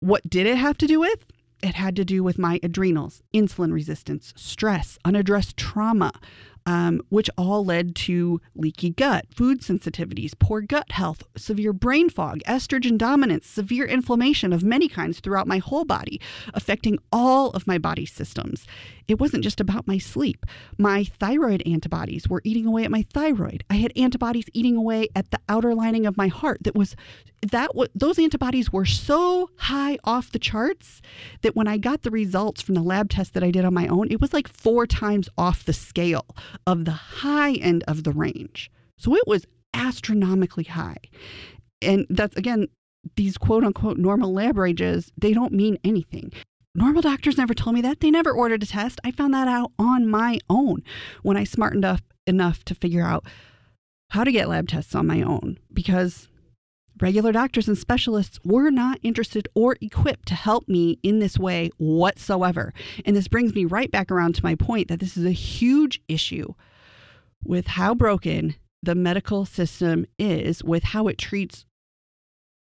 What 0.00 0.28
did 0.28 0.46
it 0.46 0.58
have 0.58 0.76
to 0.78 0.86
do 0.86 1.00
with? 1.00 1.24
It 1.62 1.74
had 1.74 1.96
to 1.96 2.04
do 2.04 2.22
with 2.22 2.38
my 2.38 2.60
adrenals, 2.62 3.22
insulin 3.34 3.72
resistance, 3.72 4.32
stress, 4.36 4.98
unaddressed 5.04 5.56
trauma, 5.56 6.12
um, 6.66 7.00
which 7.08 7.30
all 7.38 7.64
led 7.64 7.96
to 7.96 8.40
leaky 8.54 8.90
gut, 8.90 9.24
food 9.34 9.62
sensitivities, 9.62 10.38
poor 10.38 10.60
gut 10.60 10.92
health, 10.92 11.22
severe 11.36 11.72
brain 11.72 12.10
fog, 12.10 12.40
estrogen 12.46 12.98
dominance, 12.98 13.46
severe 13.46 13.86
inflammation 13.86 14.52
of 14.52 14.62
many 14.62 14.86
kinds 14.86 15.20
throughout 15.20 15.46
my 15.46 15.58
whole 15.58 15.86
body, 15.86 16.20
affecting 16.52 16.98
all 17.10 17.50
of 17.50 17.66
my 17.66 17.78
body 17.78 18.04
systems. 18.04 18.66
It 19.08 19.18
wasn't 19.18 19.42
just 19.42 19.60
about 19.60 19.86
my 19.86 19.96
sleep. 19.96 20.44
My 20.76 21.04
thyroid 21.04 21.62
antibodies 21.66 22.28
were 22.28 22.42
eating 22.44 22.66
away 22.66 22.84
at 22.84 22.90
my 22.90 23.06
thyroid. 23.12 23.64
I 23.70 23.76
had 23.76 23.92
antibodies 23.96 24.44
eating 24.52 24.76
away 24.76 25.08
at 25.16 25.30
the 25.30 25.40
outer 25.48 25.74
lining 25.74 26.04
of 26.04 26.18
my 26.18 26.28
heart. 26.28 26.58
That 26.62 26.74
was 26.74 26.94
that 27.50 27.74
was, 27.74 27.88
those 27.94 28.18
antibodies 28.18 28.72
were 28.72 28.84
so 28.84 29.48
high 29.56 29.98
off 30.04 30.32
the 30.32 30.38
charts 30.38 31.00
that 31.42 31.56
when 31.56 31.68
I 31.68 31.78
got 31.78 32.02
the 32.02 32.10
results 32.10 32.60
from 32.60 32.74
the 32.74 32.82
lab 32.82 33.08
test 33.10 33.32
that 33.34 33.44
I 33.44 33.50
did 33.50 33.64
on 33.64 33.72
my 33.72 33.86
own, 33.86 34.08
it 34.10 34.20
was 34.20 34.32
like 34.32 34.48
four 34.48 34.86
times 34.86 35.28
off 35.38 35.64
the 35.64 35.72
scale 35.72 36.26
of 36.66 36.84
the 36.84 36.90
high 36.90 37.52
end 37.54 37.84
of 37.88 38.04
the 38.04 38.12
range. 38.12 38.70
So 38.98 39.14
it 39.14 39.26
was 39.26 39.46
astronomically 39.72 40.64
high. 40.64 40.98
And 41.80 42.06
that's 42.10 42.36
again, 42.36 42.66
these 43.16 43.38
quote 43.38 43.64
unquote 43.64 43.96
normal 43.96 44.34
lab 44.34 44.58
ranges, 44.58 45.12
they 45.16 45.32
don't 45.32 45.52
mean 45.52 45.78
anything. 45.84 46.32
Normal 46.78 47.02
doctors 47.02 47.36
never 47.36 47.54
told 47.54 47.74
me 47.74 47.80
that. 47.80 47.98
They 47.98 48.12
never 48.12 48.30
ordered 48.30 48.62
a 48.62 48.66
test. 48.66 49.00
I 49.02 49.10
found 49.10 49.34
that 49.34 49.48
out 49.48 49.72
on 49.80 50.08
my 50.08 50.38
own 50.48 50.84
when 51.22 51.36
I 51.36 51.42
smartened 51.42 51.84
up 51.84 52.02
enough 52.24 52.64
to 52.66 52.74
figure 52.74 53.02
out 53.02 53.24
how 54.10 54.22
to 54.22 54.30
get 54.30 54.48
lab 54.48 54.68
tests 54.68 54.94
on 54.94 55.04
my 55.04 55.20
own 55.20 55.58
because 55.72 56.28
regular 57.00 57.32
doctors 57.32 57.66
and 57.66 57.76
specialists 57.76 58.38
were 58.44 58.70
not 58.70 59.00
interested 59.02 59.48
or 59.56 59.76
equipped 59.80 60.28
to 60.28 60.36
help 60.36 60.68
me 60.68 61.00
in 61.02 61.18
this 61.18 61.36
way 61.36 61.70
whatsoever. 61.78 62.72
And 63.04 63.16
this 63.16 63.26
brings 63.26 63.56
me 63.56 63.64
right 63.64 63.90
back 63.90 64.12
around 64.12 64.36
to 64.36 64.44
my 64.44 64.54
point 64.54 64.86
that 64.86 65.00
this 65.00 65.16
is 65.16 65.24
a 65.24 65.32
huge 65.32 66.00
issue 66.06 66.54
with 67.42 67.66
how 67.66 67.92
broken 67.92 68.54
the 68.84 68.94
medical 68.94 69.44
system 69.44 70.06
is, 70.16 70.62
with 70.62 70.84
how 70.84 71.08
it 71.08 71.18
treats 71.18 71.66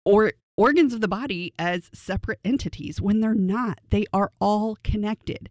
or 0.05 0.33
organs 0.61 0.93
of 0.93 1.01
the 1.01 1.09
body 1.09 1.55
as 1.59 1.89
separate 1.95 2.39
entities 2.45 3.01
when 3.01 3.21
they're 3.21 3.35
not. 3.35 3.81
They 3.89 4.05
are 4.13 4.31
all 4.41 4.77
connected. 4.85 5.49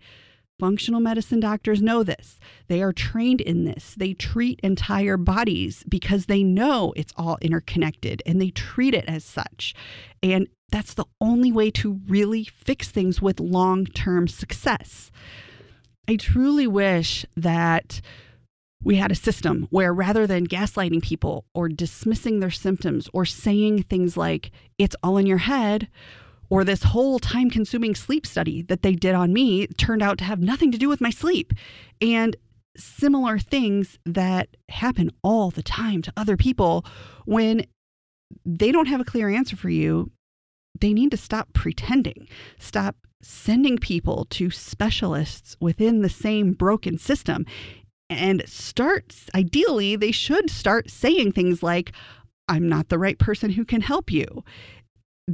Functional 0.59 0.99
medicine 0.99 1.39
doctors 1.39 1.81
know 1.81 2.03
this. 2.03 2.37
They 2.67 2.83
are 2.83 2.93
trained 2.93 3.41
in 3.41 3.63
this. 3.63 3.95
They 3.97 4.13
treat 4.13 4.59
entire 4.61 5.17
bodies 5.17 5.83
because 5.89 6.27
they 6.27 6.43
know 6.43 6.93
it's 6.95 7.13
all 7.17 7.39
interconnected 7.41 8.21
and 8.25 8.39
they 8.39 8.51
treat 8.51 8.93
it 8.93 9.05
as 9.07 9.23
such. 9.23 9.73
And 10.21 10.47
that's 10.69 10.93
the 10.93 11.05
only 11.19 11.51
way 11.51 11.71
to 11.71 12.01
really 12.07 12.43
fix 12.43 12.89
things 12.89 13.19
with 13.19 13.39
long 13.39 13.87
term 13.87 14.27
success. 14.27 15.09
I 16.07 16.17
truly 16.17 16.67
wish 16.67 17.25
that 17.35 18.01
we 18.83 18.95
had 18.95 19.11
a 19.11 19.15
system 19.15 19.67
where 19.69 19.93
rather 19.93 20.25
than 20.25 20.47
gaslighting 20.47 21.01
people 21.01 21.45
or 21.53 21.67
dismissing 21.67 22.39
their 22.39 22.49
symptoms 22.49 23.09
or 23.13 23.25
saying 23.25 23.83
things 23.83 24.15
like, 24.15 24.51
it's 24.77 24.95
all 25.03 25.17
in 25.17 25.25
your 25.25 25.39
head, 25.39 25.87
or 26.49 26.63
this 26.63 26.83
whole 26.83 27.19
time 27.19 27.49
consuming 27.49 27.93
sleep 27.93 28.25
study 28.25 28.61
that 28.63 28.81
they 28.81 28.93
did 28.93 29.13
on 29.13 29.33
me 29.33 29.67
turned 29.67 30.01
out 30.01 30.17
to 30.17 30.23
have 30.23 30.39
nothing 30.39 30.71
to 30.71 30.77
do 30.77 30.89
with 30.89 31.01
my 31.01 31.09
sleep. 31.09 31.53
And 32.01 32.35
similar 32.77 33.37
things 33.37 33.99
that 34.05 34.49
happen 34.69 35.11
all 35.23 35.51
the 35.51 35.63
time 35.63 36.01
to 36.01 36.13
other 36.15 36.37
people 36.37 36.85
when 37.25 37.65
they 38.45 38.71
don't 38.71 38.87
have 38.87 39.01
a 39.01 39.05
clear 39.05 39.29
answer 39.29 39.55
for 39.55 39.69
you, 39.69 40.11
they 40.79 40.93
need 40.93 41.11
to 41.11 41.17
stop 41.17 41.51
pretending, 41.53 42.27
stop 42.57 42.95
sending 43.21 43.77
people 43.77 44.25
to 44.29 44.49
specialists 44.49 45.57
within 45.59 46.01
the 46.01 46.09
same 46.09 46.53
broken 46.53 46.97
system 46.97 47.45
and 48.09 48.43
start 48.47 49.15
ideally 49.35 49.95
they 49.95 50.11
should 50.11 50.49
start 50.49 50.89
saying 50.89 51.31
things 51.31 51.61
like 51.61 51.91
i'm 52.47 52.67
not 52.67 52.89
the 52.89 52.99
right 52.99 53.19
person 53.19 53.51
who 53.51 53.63
can 53.63 53.81
help 53.81 54.11
you 54.11 54.43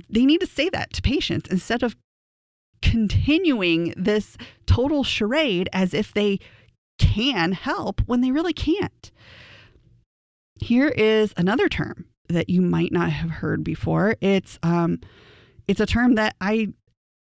they 0.10 0.26
need 0.26 0.42
to 0.42 0.48
say 0.48 0.70
that 0.70 0.92
to 0.94 1.02
patients 1.02 1.50
instead 1.50 1.84
of 1.84 1.96
continuing 2.82 3.94
this 3.98 4.38
total 4.66 5.04
charade 5.04 5.70
as 5.74 5.94
if 5.94 6.14
they 6.14 6.40
can 6.98 7.52
help 7.52 8.02
when 8.06 8.22
they 8.22 8.32
really 8.32 8.54
can't. 8.54 9.12
Here 10.62 10.90
is 10.90 11.34
another 11.36 11.68
term 11.68 12.06
that 12.30 12.50
you 12.50 12.62
might 12.62 12.92
not 12.92 13.10
have 13.10 13.30
heard 13.30 13.64
before. 13.64 14.16
It's 14.22 14.58
um, 14.64 15.02
it's 15.68 15.80
a 15.80 15.86
term 15.86 16.16
that 16.16 16.36
I, 16.40 16.70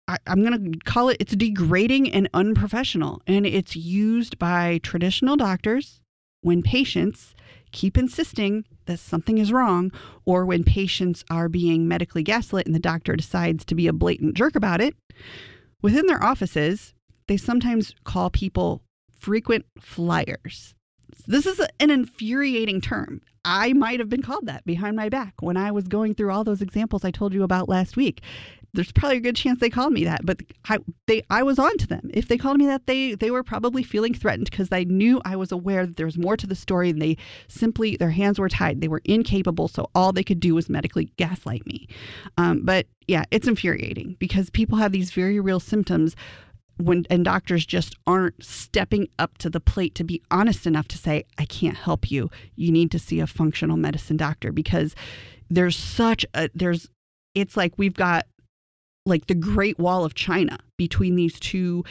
I 0.09 0.19
I'm 0.27 0.45
going 0.45 0.73
to 0.73 0.79
call 0.81 1.09
it 1.09 1.17
it's 1.21 1.35
degrading 1.35 2.13
and 2.13 2.29
unprofessional 2.35 3.23
and 3.27 3.47
it's 3.47 3.77
used 3.77 4.39
by 4.39 4.81
traditional 4.83 5.37
doctors 5.37 6.01
when 6.43 6.63
patients 6.63 7.35
keep 7.73 7.97
insisting 7.97 8.65
that 8.87 8.99
something 8.99 9.39
is 9.39 9.53
wrong 9.53 9.91
or 10.25 10.45
when 10.45 10.63
patients 10.63 11.25
are 11.31 11.49
being 11.49 11.89
medically 11.89 12.23
gaslit 12.23 12.67
and 12.67 12.75
the 12.75 12.81
doctor 12.81 13.17
decides 13.17 13.65
to 13.65 13.75
be 13.75 13.87
a 13.87 13.93
blatant 13.93 14.35
jerk 14.35 14.55
about 14.55 14.81
it 14.81 14.95
within 15.83 16.07
their 16.07 16.23
offices 16.23 16.95
they 17.27 17.37
sometimes 17.37 17.95
call 18.05 18.31
people 18.31 18.83
frequent 19.19 19.65
flyers 19.81 20.75
this 21.27 21.47
is 21.47 21.61
an 21.81 21.91
infuriating 21.91 22.81
term. 22.81 23.23
I 23.45 23.73
might 23.73 24.01
have 24.01 24.09
been 24.09 24.23
called 24.23 24.47
that 24.47 24.65
behind 24.65 24.97
my 24.97 25.09
back 25.09 25.35
when 25.41 25.57
I 25.57 25.71
was 25.71 25.87
going 25.89 26.15
through 26.15 26.31
all 26.31 26.45
those 26.45 26.63
examples 26.63 27.05
I 27.05 27.11
told 27.11 27.35
you 27.35 27.43
about 27.43 27.69
last 27.69 27.97
week. 27.97 28.23
There's 28.75 28.93
probably 28.93 29.19
a 29.19 29.21
good 29.21 29.37
chance 29.37 29.61
they 29.61 29.71
called 29.71 29.93
me 29.93 30.05
that, 30.05 30.27
but 30.27 30.41
I 30.69 30.79
they 31.07 31.23
I 31.31 31.43
was 31.43 31.59
on 31.59 31.77
to 31.79 31.87
them. 31.87 32.11
If 32.13 32.29
they 32.29 32.37
called 32.37 32.59
me 32.59 32.67
that, 32.67 32.87
they 32.87 33.15
they 33.15 33.31
were 33.31 33.43
probably 33.43 33.83
feeling 33.83 34.15
threatened 34.15 34.51
because 34.51 34.69
they 34.69 34.85
knew 34.85 35.21
I 35.25 35.37
was 35.37 35.53
aware 35.53 35.87
that 35.87 35.97
there 35.97 36.07
was 36.07 36.19
more 36.19 36.37
to 36.37 36.47
the 36.47 36.55
story 36.55 36.91
and 36.91 37.01
they 37.01 37.17
simply 37.49 37.97
their 37.97 38.11
hands 38.11 38.39
were 38.39 38.49
tied. 38.49 38.81
They 38.81 38.89
were 38.89 39.03
incapable, 39.05 39.69
so 39.69 39.89
all 39.95 40.13
they 40.13 40.25
could 40.25 40.41
do 40.41 40.55
was 40.55 40.69
medically 40.69 41.07
gaslight 41.17 41.67
me. 41.67 41.89
Um, 42.37 42.65
but 42.65 42.87
yeah, 43.07 43.25
it's 43.31 43.49
infuriating 43.49 44.17
because 44.19 44.51
people 44.51 44.79
have 44.79 44.93
these 44.93 45.13
very 45.13 45.41
real 45.41 45.61
symptoms 45.61 46.17
when 46.79 47.07
and 47.11 47.25
doctors 47.25 47.65
just 47.65 47.97
aren't 48.07 48.43
stepping 48.43 49.09
up 49.19 49.39
to 49.39 49.49
the 49.49 49.61
plate 49.61 49.95
to 49.95 50.05
be 50.05 50.21
honest 50.31 50.67
enough 50.67 50.89
to 50.89 50.99
say 50.99 51.25
I 51.39 51.45
can't 51.45 51.77
help 51.77 52.11
you. 52.11 52.31
You 52.57 52.73
need 52.73 52.91
to 52.93 52.99
see 52.99 53.21
a 53.21 53.27
functional 53.27 53.77
medicine 53.77 54.17
doctor 54.17 54.53
because 54.53 54.95
there's 55.51 55.77
such 55.77 56.27
a 56.35 56.51
there's 56.55 56.89
it's 57.35 57.57
like 57.57 57.75
we've 57.77 57.95
got 57.95 58.27
like 59.07 59.27
the 59.27 59.35
Great 59.35 59.79
Wall 59.79 60.05
of 60.05 60.15
China 60.15 60.59
between 60.77 61.17
these 61.17 61.39
two 61.39 61.85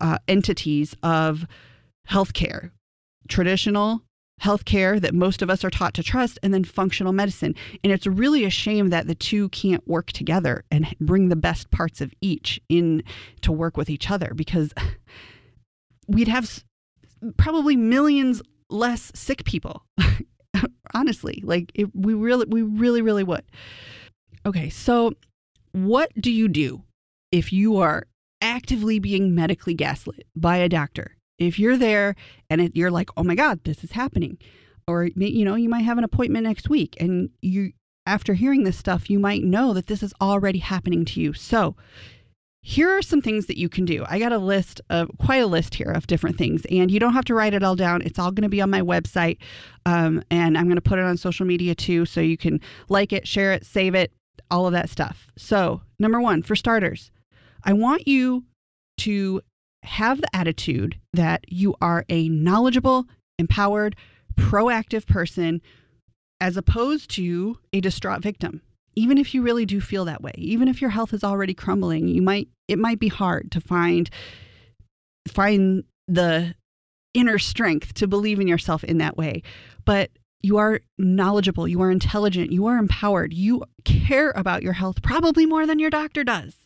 uh, 0.00 0.18
entities 0.28 0.96
of 1.02 1.46
healthcare, 2.08 2.70
traditional 3.28 4.02
healthcare 4.42 5.00
that 5.00 5.14
most 5.14 5.40
of 5.40 5.48
us 5.48 5.62
are 5.64 5.70
taught 5.70 5.94
to 5.94 6.02
trust, 6.02 6.38
and 6.42 6.52
then 6.52 6.64
functional 6.64 7.12
medicine. 7.12 7.54
And 7.84 7.92
it's 7.92 8.06
really 8.06 8.44
a 8.44 8.50
shame 8.50 8.90
that 8.90 9.06
the 9.06 9.14
two 9.14 9.48
can't 9.50 9.86
work 9.86 10.10
together 10.10 10.64
and 10.70 10.94
bring 11.00 11.28
the 11.28 11.36
best 11.36 11.70
parts 11.70 12.00
of 12.00 12.12
each 12.20 12.60
in 12.68 13.04
to 13.42 13.52
work 13.52 13.76
with 13.76 13.88
each 13.88 14.10
other 14.10 14.32
because 14.34 14.72
we'd 16.08 16.28
have 16.28 16.64
probably 17.36 17.76
millions 17.76 18.42
less 18.68 19.12
sick 19.14 19.44
people. 19.44 19.84
Honestly, 20.94 21.40
like 21.44 21.70
it, 21.74 21.94
we 21.94 22.14
really, 22.14 22.46
we 22.46 22.62
really, 22.62 23.00
really 23.00 23.24
would. 23.24 23.44
Okay, 24.44 24.68
so 24.68 25.14
what 25.72 26.10
do 26.18 26.30
you 26.30 26.48
do 26.48 26.82
if 27.30 27.52
you 27.52 27.78
are 27.78 28.06
actively 28.40 28.98
being 28.98 29.34
medically 29.34 29.74
gaslit 29.74 30.26
by 30.36 30.56
a 30.56 30.68
doctor 30.68 31.16
if 31.46 31.58
you're 31.58 31.76
there 31.76 32.14
and 32.50 32.60
it, 32.60 32.76
you're 32.76 32.90
like, 32.90 33.10
oh 33.16 33.24
my 33.24 33.34
God, 33.34 33.60
this 33.64 33.82
is 33.84 33.92
happening, 33.92 34.38
or 34.86 35.04
you 35.16 35.44
know, 35.44 35.54
you 35.54 35.68
might 35.68 35.84
have 35.84 35.98
an 35.98 36.04
appointment 36.04 36.44
next 36.44 36.68
week, 36.68 36.96
and 37.00 37.30
you, 37.40 37.72
after 38.06 38.34
hearing 38.34 38.64
this 38.64 38.76
stuff, 38.76 39.10
you 39.10 39.18
might 39.18 39.42
know 39.42 39.72
that 39.72 39.86
this 39.86 40.02
is 40.02 40.14
already 40.20 40.58
happening 40.58 41.04
to 41.06 41.20
you. 41.20 41.32
So, 41.32 41.76
here 42.64 42.90
are 42.90 43.02
some 43.02 43.20
things 43.20 43.46
that 43.46 43.58
you 43.58 43.68
can 43.68 43.84
do. 43.84 44.04
I 44.08 44.20
got 44.20 44.30
a 44.30 44.38
list 44.38 44.80
of 44.88 45.10
quite 45.18 45.42
a 45.42 45.46
list 45.46 45.74
here 45.74 45.90
of 45.90 46.06
different 46.06 46.38
things, 46.38 46.64
and 46.70 46.90
you 46.90 47.00
don't 47.00 47.12
have 47.12 47.24
to 47.26 47.34
write 47.34 47.54
it 47.54 47.62
all 47.62 47.74
down. 47.74 48.02
It's 48.02 48.18
all 48.18 48.30
going 48.30 48.42
to 48.42 48.48
be 48.48 48.60
on 48.60 48.70
my 48.70 48.82
website, 48.82 49.38
um, 49.84 50.22
and 50.30 50.56
I'm 50.56 50.66
going 50.66 50.76
to 50.76 50.82
put 50.82 50.98
it 50.98 51.04
on 51.04 51.16
social 51.16 51.46
media 51.46 51.74
too, 51.74 52.06
so 52.06 52.20
you 52.20 52.36
can 52.36 52.60
like 52.88 53.12
it, 53.12 53.26
share 53.26 53.52
it, 53.52 53.66
save 53.66 53.94
it, 53.94 54.12
all 54.52 54.66
of 54.66 54.72
that 54.74 54.90
stuff. 54.90 55.26
So, 55.36 55.80
number 55.98 56.20
one, 56.20 56.42
for 56.42 56.54
starters, 56.54 57.10
I 57.64 57.72
want 57.72 58.06
you 58.06 58.44
to 58.98 59.40
have 59.82 60.20
the 60.20 60.36
attitude 60.36 61.00
that 61.14 61.44
you 61.48 61.74
are 61.80 62.04
a 62.08 62.28
knowledgeable, 62.28 63.06
empowered, 63.38 63.96
proactive 64.36 65.06
person 65.06 65.60
as 66.40 66.56
opposed 66.56 67.10
to 67.12 67.58
a 67.72 67.80
distraught 67.80 68.22
victim. 68.22 68.60
Even 68.94 69.16
if 69.16 69.34
you 69.34 69.42
really 69.42 69.64
do 69.64 69.80
feel 69.80 70.04
that 70.04 70.22
way, 70.22 70.32
even 70.36 70.68
if 70.68 70.82
your 70.82 70.90
health 70.90 71.14
is 71.14 71.24
already 71.24 71.54
crumbling, 71.54 72.06
you 72.08 72.20
might 72.20 72.48
it 72.68 72.78
might 72.78 73.00
be 73.00 73.08
hard 73.08 73.50
to 73.52 73.60
find 73.60 74.10
find 75.26 75.84
the 76.08 76.54
inner 77.14 77.38
strength 77.38 77.94
to 77.94 78.06
believe 78.06 78.38
in 78.38 78.48
yourself 78.48 78.84
in 78.84 78.98
that 78.98 79.16
way. 79.16 79.42
But 79.86 80.10
you 80.42 80.58
are 80.58 80.80
knowledgeable, 80.98 81.68
you 81.68 81.80
are 81.80 81.90
intelligent, 81.90 82.52
you 82.52 82.66
are 82.66 82.76
empowered, 82.76 83.32
you 83.32 83.62
care 83.84 84.32
about 84.32 84.62
your 84.62 84.72
health 84.72 85.02
probably 85.02 85.46
more 85.46 85.66
than 85.66 85.78
your 85.78 85.90
doctor 85.90 86.24
does. 86.24 86.56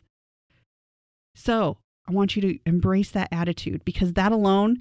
So, 1.34 1.78
I 2.08 2.12
want 2.12 2.36
you 2.36 2.42
to 2.42 2.58
embrace 2.64 3.10
that 3.10 3.28
attitude 3.32 3.84
because 3.84 4.14
that 4.14 4.32
alone, 4.32 4.78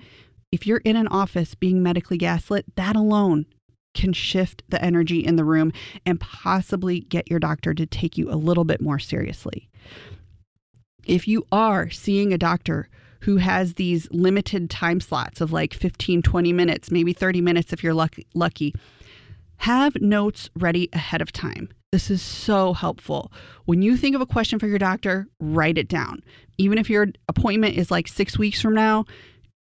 if 0.52 0.66
you're 0.66 0.82
in 0.86 0.96
an 0.96 1.08
office 1.08 1.56
being 1.56 1.84
medically 1.84 2.18
gaslit, 2.18 2.76
that 2.76 2.96
alone 2.96 3.46
can 3.94 4.14
shift 4.14 4.64
the 4.70 4.82
energy 4.84 5.20
in 5.20 5.36
the 5.36 5.44
room 5.44 5.72
and 6.06 6.20
possibly 6.20 7.00
get 7.00 7.30
your 7.30 7.40
doctor 7.40 7.74
to 7.74 7.86
take 7.86 8.18
you 8.18 8.32
a 8.32 8.36
little 8.36 8.64
bit 8.64 8.82
more 8.82 9.00
seriously. 9.00 9.70
If 11.06 11.28
you 11.28 11.46
are 11.52 11.90
seeing 11.90 12.32
a 12.32 12.38
doctor 12.38 12.90
who 13.26 13.38
has 13.38 13.74
these 13.74 14.08
limited 14.12 14.70
time 14.70 15.00
slots 15.00 15.42
of 15.42 15.52
like 15.52 15.74
15, 15.74 16.22
20 16.22 16.54
minutes, 16.54 16.92
maybe 16.92 17.12
30 17.12 17.42
minutes 17.42 17.74
if 17.74 17.84
you're 17.84 17.94
lucky, 17.94 18.28
lucky 18.34 18.74
have 19.58 20.00
notes 20.02 20.50
ready 20.56 20.90
ahead 20.94 21.22
of 21.22 21.32
time. 21.32 21.70
This 21.92 22.12
is 22.12 22.22
so 22.22 22.74
helpful. 22.74 23.32
When 23.66 23.82
you 23.82 23.98
think 23.98 24.16
of 24.16 24.22
a 24.22 24.26
question 24.26 24.60
for 24.60 24.68
your 24.68 24.80
doctor, 24.80 25.28
write 25.40 25.78
it 25.78 25.88
down. 25.88 26.22
Even 26.58 26.78
if 26.78 26.90
your 26.90 27.08
appointment 27.28 27.78
is 27.78 27.90
like 27.90 28.08
six 28.08 28.38
weeks 28.38 28.62
from 28.62 28.76
now, 28.76 29.06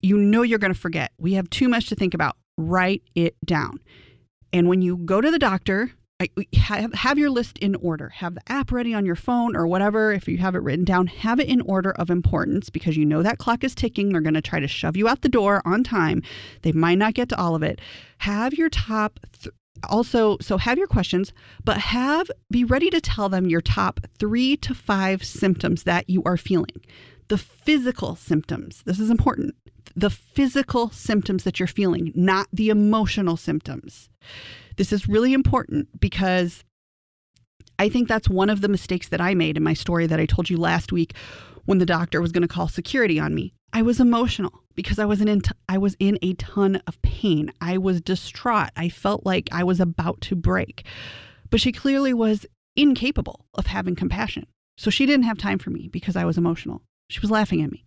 you 0.00 0.16
know 0.16 0.42
you're 0.42 0.58
going 0.58 0.72
to 0.72 0.78
forget. 0.78 1.12
We 1.18 1.34
have 1.34 1.48
too 1.50 1.68
much 1.68 1.88
to 1.90 1.94
think 1.94 2.14
about. 2.14 2.36
Write 2.56 3.02
it 3.14 3.36
down. 3.44 3.80
And 4.52 4.68
when 4.68 4.82
you 4.82 4.96
go 4.98 5.20
to 5.20 5.30
the 5.30 5.38
doctor, 5.38 5.92
have, 6.54 6.92
have 6.94 7.18
your 7.18 7.30
list 7.30 7.58
in 7.58 7.74
order. 7.76 8.08
Have 8.10 8.34
the 8.34 8.42
app 8.52 8.72
ready 8.72 8.94
on 8.94 9.06
your 9.06 9.16
phone 9.16 9.56
or 9.56 9.66
whatever. 9.66 10.12
If 10.12 10.28
you 10.28 10.38
have 10.38 10.54
it 10.54 10.62
written 10.62 10.84
down, 10.84 11.06
have 11.06 11.40
it 11.40 11.48
in 11.48 11.60
order 11.62 11.92
of 11.92 12.10
importance 12.10 12.70
because 12.70 12.96
you 12.96 13.04
know 13.04 13.22
that 13.22 13.38
clock 13.38 13.64
is 13.64 13.74
ticking. 13.74 14.10
They're 14.10 14.20
going 14.20 14.34
to 14.34 14.42
try 14.42 14.60
to 14.60 14.68
shove 14.68 14.96
you 14.96 15.08
out 15.08 15.22
the 15.22 15.28
door 15.28 15.62
on 15.64 15.84
time. 15.84 16.22
They 16.62 16.72
might 16.72 16.98
not 16.98 17.14
get 17.14 17.28
to 17.30 17.40
all 17.40 17.54
of 17.54 17.62
it. 17.62 17.80
Have 18.18 18.54
your 18.54 18.68
top 18.68 19.20
th- 19.40 19.54
also 19.88 20.36
so 20.40 20.58
have 20.58 20.78
your 20.78 20.86
questions 20.86 21.32
but 21.64 21.78
have 21.78 22.30
be 22.50 22.62
ready 22.62 22.90
to 22.90 23.00
tell 23.00 23.28
them 23.28 23.48
your 23.48 23.60
top 23.60 24.00
3 24.18 24.56
to 24.58 24.74
5 24.74 25.24
symptoms 25.24 25.82
that 25.84 26.08
you 26.08 26.22
are 26.24 26.36
feeling 26.36 26.80
the 27.28 27.38
physical 27.38 28.14
symptoms 28.14 28.82
this 28.84 29.00
is 29.00 29.10
important 29.10 29.54
the 29.96 30.10
physical 30.10 30.90
symptoms 30.90 31.44
that 31.44 31.58
you're 31.58 31.66
feeling 31.66 32.12
not 32.14 32.46
the 32.52 32.68
emotional 32.68 33.36
symptoms 33.36 34.08
this 34.76 34.92
is 34.92 35.08
really 35.08 35.32
important 35.32 35.88
because 36.00 36.64
i 37.78 37.88
think 37.88 38.08
that's 38.08 38.28
one 38.28 38.50
of 38.50 38.60
the 38.60 38.68
mistakes 38.68 39.08
that 39.08 39.20
i 39.20 39.34
made 39.34 39.56
in 39.56 39.62
my 39.62 39.74
story 39.74 40.06
that 40.06 40.20
i 40.20 40.26
told 40.26 40.50
you 40.50 40.56
last 40.56 40.92
week 40.92 41.14
when 41.64 41.78
the 41.78 41.86
doctor 41.86 42.20
was 42.20 42.32
going 42.32 42.42
to 42.42 42.48
call 42.48 42.68
security 42.68 43.18
on 43.18 43.34
me 43.34 43.52
I 43.72 43.82
was 43.82 44.00
emotional 44.00 44.62
because 44.74 44.98
I 44.98 45.06
was 45.06 45.20
in 45.20 45.40
I 45.68 45.78
was 45.78 45.96
in 45.98 46.18
a 46.20 46.34
ton 46.34 46.82
of 46.86 47.00
pain. 47.02 47.52
I 47.60 47.78
was 47.78 48.02
distraught. 48.02 48.70
I 48.76 48.90
felt 48.90 49.24
like 49.24 49.48
I 49.50 49.64
was 49.64 49.80
about 49.80 50.20
to 50.22 50.36
break. 50.36 50.84
But 51.50 51.60
she 51.60 51.72
clearly 51.72 52.12
was 52.12 52.44
incapable 52.76 53.46
of 53.54 53.66
having 53.66 53.94
compassion. 53.94 54.46
So 54.76 54.90
she 54.90 55.06
didn't 55.06 55.24
have 55.24 55.38
time 55.38 55.58
for 55.58 55.70
me 55.70 55.88
because 55.88 56.16
I 56.16 56.24
was 56.24 56.36
emotional. 56.36 56.82
She 57.08 57.20
was 57.20 57.30
laughing 57.30 57.62
at 57.62 57.70
me. 57.72 57.84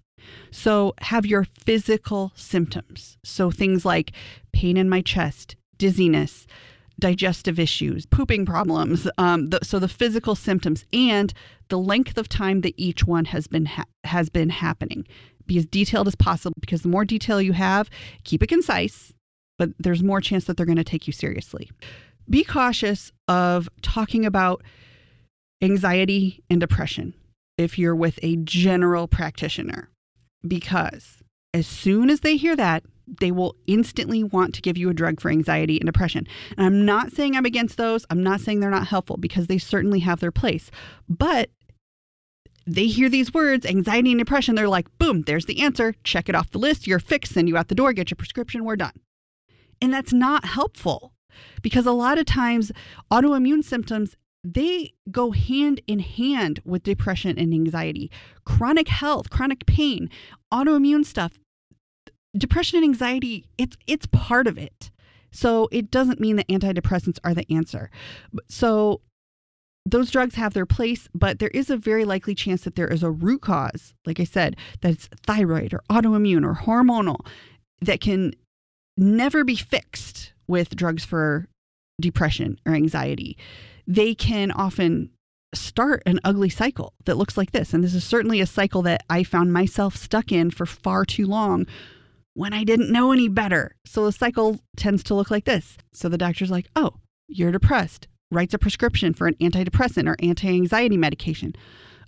So 0.51 0.93
have 1.01 1.25
your 1.25 1.45
physical 1.65 2.31
symptoms. 2.35 3.17
So 3.23 3.51
things 3.51 3.85
like 3.85 4.11
pain 4.53 4.77
in 4.77 4.89
my 4.89 5.01
chest, 5.01 5.55
dizziness, 5.77 6.47
digestive 6.99 7.59
issues, 7.59 8.05
pooping 8.05 8.45
problems. 8.45 9.07
Um, 9.17 9.49
the, 9.49 9.59
so 9.63 9.79
the 9.79 9.87
physical 9.87 10.35
symptoms 10.35 10.85
and 10.93 11.33
the 11.69 11.77
length 11.77 12.17
of 12.17 12.29
time 12.29 12.61
that 12.61 12.73
each 12.77 13.05
one 13.05 13.25
has 13.25 13.47
been 13.47 13.65
ha- 13.65 13.85
has 14.03 14.29
been 14.29 14.49
happening 14.49 15.05
be 15.47 15.57
as 15.57 15.65
detailed 15.65 16.07
as 16.07 16.15
possible 16.15 16.55
because 16.59 16.81
the 16.81 16.87
more 16.87 17.05
detail 17.05 17.41
you 17.41 17.53
have, 17.53 17.89
keep 18.23 18.41
it 18.41 18.47
concise, 18.47 19.13
but 19.57 19.69
there's 19.79 20.03
more 20.03 20.21
chance 20.21 20.45
that 20.45 20.57
they're 20.57 20.65
going 20.65 20.77
to 20.77 20.83
take 20.83 21.07
you 21.07 21.13
seriously. 21.13 21.69
Be 22.29 22.43
cautious 22.43 23.11
of 23.27 23.69
talking 23.81 24.25
about 24.25 24.63
anxiety 25.61 26.43
and 26.49 26.59
depression 26.59 27.13
if 27.57 27.79
you're 27.79 27.95
with 27.95 28.19
a 28.21 28.35
general 28.37 29.07
practitioner 29.07 29.89
because 30.45 31.23
as 31.53 31.65
soon 31.65 32.09
as 32.09 32.19
they 32.19 32.35
hear 32.35 32.55
that, 32.55 32.83
they 33.07 33.31
will 33.31 33.55
instantly 33.67 34.23
want 34.23 34.55
to 34.55 34.61
give 34.61 34.77
you 34.77 34.89
a 34.89 34.93
drug 34.93 35.19
for 35.19 35.29
anxiety 35.29 35.77
and 35.77 35.85
depression. 35.85 36.27
And 36.57 36.65
I'm 36.65 36.85
not 36.85 37.11
saying 37.11 37.35
I'm 37.35 37.45
against 37.45 37.77
those. 37.77 38.05
I'm 38.09 38.23
not 38.23 38.41
saying 38.41 38.59
they're 38.59 38.69
not 38.69 38.87
helpful 38.87 39.17
because 39.17 39.47
they 39.47 39.57
certainly 39.57 39.99
have 39.99 40.19
their 40.19 40.31
place. 40.31 40.71
But 41.07 41.49
they 42.67 42.87
hear 42.87 43.09
these 43.09 43.33
words, 43.33 43.65
anxiety 43.65 44.11
and 44.11 44.19
depression, 44.19 44.55
they're 44.55 44.67
like, 44.67 44.87
boom, 44.97 45.21
there's 45.23 45.45
the 45.45 45.61
answer. 45.61 45.93
Check 46.03 46.29
it 46.29 46.35
off 46.35 46.51
the 46.51 46.57
list. 46.57 46.87
You're 46.87 46.99
fixed. 46.99 47.33
Send 47.33 47.47
you 47.47 47.57
out 47.57 47.67
the 47.67 47.75
door, 47.75 47.93
get 47.93 48.09
your 48.09 48.15
prescription, 48.15 48.65
we're 48.65 48.75
done. 48.75 48.93
And 49.81 49.93
that's 49.93 50.13
not 50.13 50.45
helpful 50.45 51.13
because 51.61 51.85
a 51.85 51.91
lot 51.91 52.17
of 52.17 52.25
times 52.25 52.71
autoimmune 53.11 53.63
symptoms, 53.63 54.15
they 54.43 54.93
go 55.11 55.31
hand 55.31 55.81
in 55.87 55.99
hand 55.99 56.59
with 56.65 56.83
depression 56.83 57.37
and 57.37 57.53
anxiety. 57.53 58.09
Chronic 58.45 58.87
health, 58.87 59.29
chronic 59.29 59.65
pain, 59.65 60.09
autoimmune 60.53 61.05
stuff, 61.05 61.37
depression 62.37 62.77
and 62.77 62.85
anxiety, 62.85 63.45
it's 63.57 63.77
it's 63.87 64.07
part 64.07 64.47
of 64.47 64.57
it. 64.57 64.91
So 65.31 65.67
it 65.71 65.91
doesn't 65.91 66.21
mean 66.21 66.37
that 66.37 66.47
antidepressants 66.47 67.19
are 67.23 67.33
the 67.33 67.45
answer. 67.53 67.89
So 68.47 69.01
those 69.85 70.09
drugs 70.09 70.35
have 70.35 70.53
their 70.53 70.65
place, 70.65 71.07
but 71.13 71.39
there 71.39 71.49
is 71.49 71.69
a 71.69 71.77
very 71.77 72.05
likely 72.05 72.33
chance 72.33 72.63
that 72.63 72.75
there 72.75 72.87
is 72.87 73.03
a 73.03 73.11
root 73.11 73.41
cause, 73.41 73.93
like 74.05 74.19
I 74.19 74.23
said, 74.23 74.55
that 74.81 74.91
it's 74.91 75.09
thyroid 75.27 75.73
or 75.73 75.83
autoimmune 75.89 76.45
or 76.45 76.55
hormonal 76.55 77.25
that 77.81 78.01
can 78.01 78.33
never 78.97 79.43
be 79.43 79.55
fixed 79.55 80.33
with 80.47 80.75
drugs 80.75 81.05
for 81.05 81.47
depression 82.01 82.57
or 82.65 82.73
anxiety. 82.73 83.37
They 83.85 84.15
can 84.15 84.51
often 84.51 85.11
start 85.53 86.01
an 86.05 86.19
ugly 86.23 86.49
cycle 86.49 86.93
that 87.05 87.17
looks 87.17 87.37
like 87.37 87.51
this. 87.51 87.73
And 87.73 87.83
this 87.83 87.93
is 87.93 88.03
certainly 88.03 88.41
a 88.41 88.45
cycle 88.45 88.81
that 88.83 89.03
I 89.09 89.23
found 89.23 89.53
myself 89.53 89.95
stuck 89.95 90.31
in 90.31 90.49
for 90.49 90.65
far 90.65 91.05
too 91.05 91.27
long 91.27 91.67
when 92.35 92.53
I 92.53 92.63
didn't 92.63 92.91
know 92.91 93.11
any 93.11 93.27
better. 93.27 93.75
So 93.85 94.05
the 94.05 94.11
cycle 94.11 94.59
tends 94.77 95.03
to 95.05 95.15
look 95.15 95.31
like 95.31 95.45
this. 95.45 95.77
So 95.91 96.07
the 96.07 96.17
doctor's 96.17 96.51
like, 96.51 96.67
oh, 96.75 96.99
you're 97.27 97.51
depressed 97.51 98.07
writes 98.31 98.53
a 98.53 98.59
prescription 98.59 99.13
for 99.13 99.27
an 99.27 99.35
antidepressant 99.35 100.07
or 100.07 100.15
anti 100.19 100.47
anxiety 100.47 100.97
medication. 100.97 101.55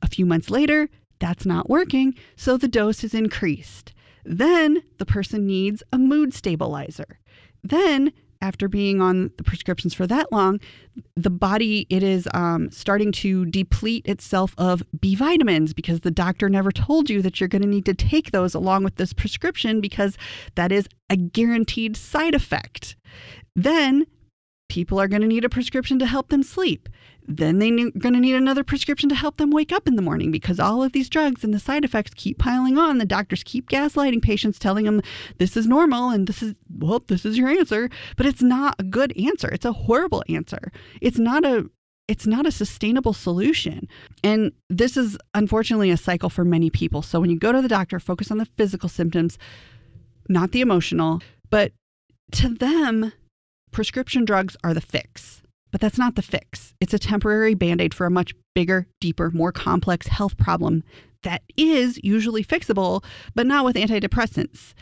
A 0.02 0.08
few 0.08 0.26
months 0.26 0.50
later, 0.50 0.90
that's 1.20 1.46
not 1.46 1.70
working, 1.70 2.14
so 2.36 2.58
the 2.58 2.68
dose 2.68 3.04
is 3.04 3.14
increased. 3.14 3.94
Then 4.24 4.84
the 5.00 5.06
person 5.06 5.48
needs 5.48 5.82
a 5.92 5.98
mood 5.98 6.34
stabilizer. 6.34 7.20
Then, 7.64 8.12
after 8.42 8.68
being 8.68 9.02
on 9.02 9.32
the 9.38 9.44
prescriptions 9.44 9.94
for 9.94 10.08
that 10.08 10.32
long, 10.32 10.60
the 11.16 11.30
body 11.30 11.86
it 11.90 12.04
is 12.04 12.28
um, 12.34 12.70
starting 12.72 13.12
to 13.12 13.46
deplete 13.46 14.06
itself 14.08 14.54
of 14.58 14.84
B 15.00 15.16
vitamins 15.16 15.74
because 15.74 16.02
the 16.02 16.12
doctor 16.12 16.50
never 16.50 16.72
told 16.72 17.10
you 17.10 17.22
that 17.22 17.40
you're 17.40 17.48
going 17.48 17.62
to 17.62 17.68
need 17.68 17.86
to 17.86 17.94
take 17.94 18.32
those 18.32 18.54
along 18.54 18.84
with 18.84 18.96
this 18.96 19.14
prescription 19.14 19.82
because 19.82 20.18
that 20.56 20.72
is 20.72 20.88
a 21.10 21.18
guaranteed 21.18 21.96
side 21.98 22.36
effect. 22.36 22.96
Then 23.56 24.06
people 24.70 25.00
are 25.00 25.08
going 25.08 25.22
to 25.22 25.28
need 25.28 25.46
a 25.46 25.50
prescription 25.50 26.00
to 26.00 26.06
help 26.06 26.30
them 26.30 26.44
sleep. 26.44 26.90
Then 27.28 27.60
they're 27.60 27.92
going 27.92 28.14
to 28.14 28.20
need 28.20 28.36
another 28.36 28.64
prescription 28.64 29.10
to 29.10 29.16
help 29.16 29.38
them 29.38 29.52
wake 29.52 29.74
up 29.74 29.88
in 29.88 29.96
the 29.96 30.02
morning 30.02 30.32
because 30.32 30.60
all 30.60 30.82
of 30.82 30.94
these 30.94 31.10
drugs 31.10 31.44
and 31.44 31.54
the 31.54 31.60
side 31.60 31.84
effects 31.84 32.14
keep 32.16 32.40
piling 32.40 32.78
on. 32.78 32.98
The 32.98 33.06
doctors 33.06 33.44
keep 33.44 33.70
gaslighting 33.70 34.22
patients, 34.22 34.58
telling 34.58 34.86
them 34.86 35.02
this 35.38 35.58
is 35.58 35.68
normal 35.68 36.10
and 36.10 36.28
this 36.28 36.42
is, 36.42 36.56
well, 36.78 37.04
this 37.08 37.26
is 37.26 37.38
your 37.38 37.50
answer. 37.50 37.90
But 38.16 38.28
it's 38.28 38.42
not 38.42 38.76
a 38.80 38.84
good 38.84 39.16
answer. 39.18 39.50
It's 39.50 39.66
a 39.66 39.74
horrible 39.74 40.24
answer. 40.30 40.72
It's 41.02 41.20
not 41.20 41.44
a 41.44 41.70
it's 42.08 42.26
not 42.26 42.46
a 42.46 42.52
sustainable 42.52 43.14
solution. 43.14 43.88
And 44.24 44.54
this 44.70 44.96
is 44.96 45.18
unfortunately 45.34 45.92
a 45.92 45.98
cycle 45.98 46.30
for 46.30 46.46
many 46.46 46.70
people. 46.70 47.02
So 47.02 47.20
when 47.20 47.30
you 47.30 47.38
go 47.38 47.52
to 47.52 47.62
the 47.62 47.68
doctor, 47.68 48.00
focus 48.00 48.32
on 48.32 48.38
the 48.38 48.48
physical 48.58 48.88
symptoms, 48.88 49.38
not 50.30 50.52
the 50.52 50.62
emotional. 50.62 51.22
But 51.50 51.74
to 52.34 52.50
them, 52.50 53.12
prescription 53.72 54.24
drugs 54.24 54.56
are 54.64 54.74
the 54.74 54.82
fix. 54.82 55.42
But 55.72 55.82
that's 55.82 55.98
not 55.98 56.16
the 56.16 56.22
fix. 56.22 56.67
It's 56.80 56.94
a 56.94 57.00
temporary 57.00 57.56
band 57.56 57.82
aid 57.82 57.94
for 57.94 58.06
a 58.06 58.12
much 58.12 58.34
bigger, 58.56 58.88
deeper, 59.02 59.32
more 59.32 59.52
complex 59.52 60.08
health 60.08 60.38
problem 60.38 60.84
that 61.24 61.42
is 61.58 62.00
usually 62.04 62.44
fixable, 62.44 63.04
but 63.36 63.48
not 63.48 63.66
with 63.66 63.76
antidepressants. 63.76 64.74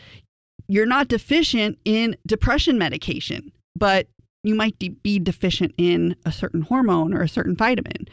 You're 0.68 0.86
not 0.86 1.08
deficient 1.08 1.78
in 1.84 2.16
depression 2.26 2.78
medication, 2.78 3.52
but 3.74 4.08
you 4.42 4.54
might 4.54 4.78
be 5.02 5.18
deficient 5.18 5.74
in 5.76 6.16
a 6.24 6.32
certain 6.32 6.62
hormone 6.62 7.14
or 7.14 7.22
a 7.22 7.28
certain 7.28 7.56
vitamin. 7.56 8.06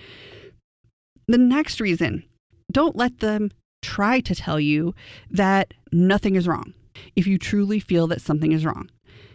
The 1.27 1.37
next 1.37 1.79
reason 1.79 2.23
don't 2.71 2.95
let 2.95 3.19
them 3.19 3.51
try 3.81 4.19
to 4.21 4.33
tell 4.33 4.59
you 4.59 4.95
that 5.29 5.73
nothing 5.91 6.35
is 6.35 6.47
wrong 6.47 6.73
if 7.15 7.27
you 7.27 7.37
truly 7.37 7.79
feel 7.79 8.07
that 8.07 8.21
something 8.21 8.51
is 8.51 8.65
wrong. 8.65 8.89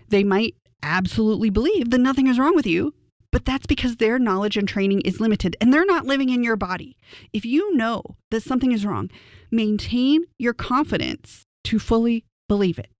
They 0.08 0.24
might 0.24 0.54
absolutely 0.82 1.50
believe 1.50 1.90
that 1.90 1.98
nothing 1.98 2.26
is 2.26 2.38
wrong 2.38 2.54
with 2.54 2.66
you, 2.66 2.94
but 3.30 3.44
that's 3.44 3.66
because 3.66 3.96
their 3.96 4.18
knowledge 4.18 4.56
and 4.56 4.68
training 4.68 5.00
is 5.02 5.20
limited 5.20 5.56
and 5.60 5.72
they're 5.72 5.84
not 5.84 6.06
living 6.06 6.30
in 6.30 6.42
your 6.42 6.56
body. 6.56 6.96
If 7.32 7.44
you 7.44 7.74
know 7.76 8.02
that 8.30 8.42
something 8.42 8.72
is 8.72 8.86
wrong, 8.86 9.10
maintain 9.50 10.24
your 10.38 10.54
confidence 10.54 11.44
to 11.64 11.78
fully 11.78 12.24
believe 12.48 12.78
it. 12.78 12.90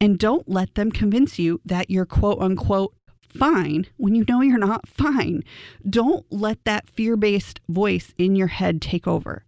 And 0.00 0.18
don't 0.18 0.48
let 0.48 0.74
them 0.74 0.90
convince 0.90 1.38
you 1.38 1.60
that 1.64 1.90
you're 1.90 2.06
quote 2.06 2.40
unquote 2.40 2.94
fine 3.28 3.86
when 3.96 4.14
you 4.14 4.24
know 4.28 4.40
you're 4.40 4.58
not 4.58 4.88
fine. 4.88 5.42
Don't 5.88 6.24
let 6.30 6.64
that 6.64 6.88
fear 6.88 7.16
based 7.16 7.60
voice 7.68 8.12
in 8.18 8.36
your 8.36 8.46
head 8.46 8.80
take 8.80 9.06
over 9.06 9.44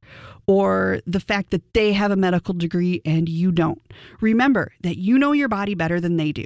or 0.47 1.01
the 1.07 1.21
fact 1.21 1.51
that 1.51 1.75
they 1.75 1.93
have 1.93 2.11
a 2.11 2.17
medical 2.17 2.55
degree 2.55 3.01
and 3.05 3.29
you 3.29 3.53
don't. 3.53 3.81
Remember 4.21 4.73
that 4.83 4.99
you 4.99 5.19
know 5.19 5.33
your 5.33 5.49
body 5.49 5.75
better 5.75 6.01
than 6.01 6.17
they 6.17 6.33
do. 6.33 6.45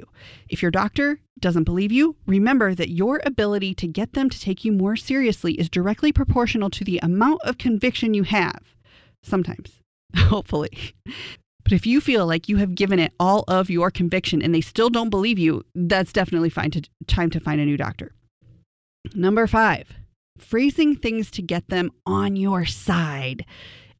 If 0.49 0.61
your 0.61 0.71
doctor 0.71 1.19
doesn't 1.39 1.65
believe 1.65 1.91
you, 1.91 2.15
remember 2.25 2.73
that 2.73 2.89
your 2.89 3.21
ability 3.25 3.73
to 3.75 3.87
get 3.87 4.13
them 4.13 4.29
to 4.29 4.39
take 4.39 4.63
you 4.63 4.71
more 4.71 4.95
seriously 4.95 5.53
is 5.53 5.69
directly 5.69 6.11
proportional 6.11 6.69
to 6.69 6.83
the 6.83 6.99
amount 6.99 7.41
of 7.43 7.57
conviction 7.57 8.13
you 8.13 8.23
have. 8.23 8.75
Sometimes, 9.23 9.81
hopefully. 10.15 10.93
But 11.63 11.73
if 11.73 11.85
you 11.85 11.99
feel 11.99 12.27
like 12.27 12.47
you 12.47 12.57
have 12.57 12.75
given 12.75 12.99
it 12.99 13.13
all 13.19 13.43
of 13.47 13.69
your 13.69 13.89
conviction 13.91 14.41
and 14.41 14.53
they 14.53 14.61
still 14.61 14.89
don't 14.89 15.09
believe 15.09 15.39
you, 15.39 15.63
that's 15.73 16.13
definitely 16.13 16.49
fine 16.49 16.71
to, 16.71 16.83
time 17.07 17.29
to 17.31 17.39
find 17.39 17.59
a 17.59 17.65
new 17.65 17.75
doctor. 17.75 18.13
Number 19.13 19.47
five, 19.47 19.87
phrasing 20.37 20.95
things 20.95 21.31
to 21.31 21.41
get 21.41 21.67
them 21.69 21.91
on 22.05 22.35
your 22.35 22.65
side 22.65 23.45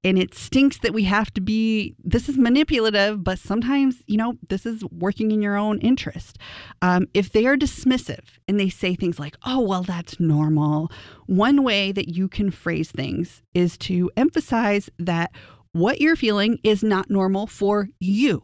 and 0.06 0.20
it 0.20 0.36
stinks 0.36 0.78
that 0.78 0.94
we 0.94 1.04
have 1.04 1.34
to 1.34 1.42
be 1.42 1.96
this 2.04 2.30
is 2.30 2.38
manipulative 2.38 3.24
but 3.24 3.40
sometimes 3.40 4.04
you 4.06 4.16
know 4.16 4.36
this 4.48 4.66
is 4.66 4.84
working 4.86 5.32
in 5.32 5.42
your 5.42 5.58
own 5.58 5.80
interest. 5.80 6.38
Um, 6.82 7.08
if 7.14 7.32
they 7.32 7.46
are 7.48 7.58
dismissive 7.58 8.24
and 8.48 8.60
they 8.60 8.70
say 8.70 8.96
things 8.96 9.20
like 9.20 9.36
oh 9.46 9.60
well 9.60 9.84
that's 9.84 10.20
normal 10.20 10.92
one 11.26 11.64
way 11.64 11.92
that 11.92 12.10
you 12.10 12.30
can 12.30 12.52
phrase 12.52 12.92
things 12.92 13.42
is 13.54 13.78
to 13.80 14.12
emphasize 14.16 14.90
that 15.00 15.32
what 15.72 16.00
you're 16.00 16.16
feeling 16.16 16.60
is 16.64 16.84
not 16.84 17.10
normal 17.10 17.48
for 17.48 17.90
you. 18.00 18.44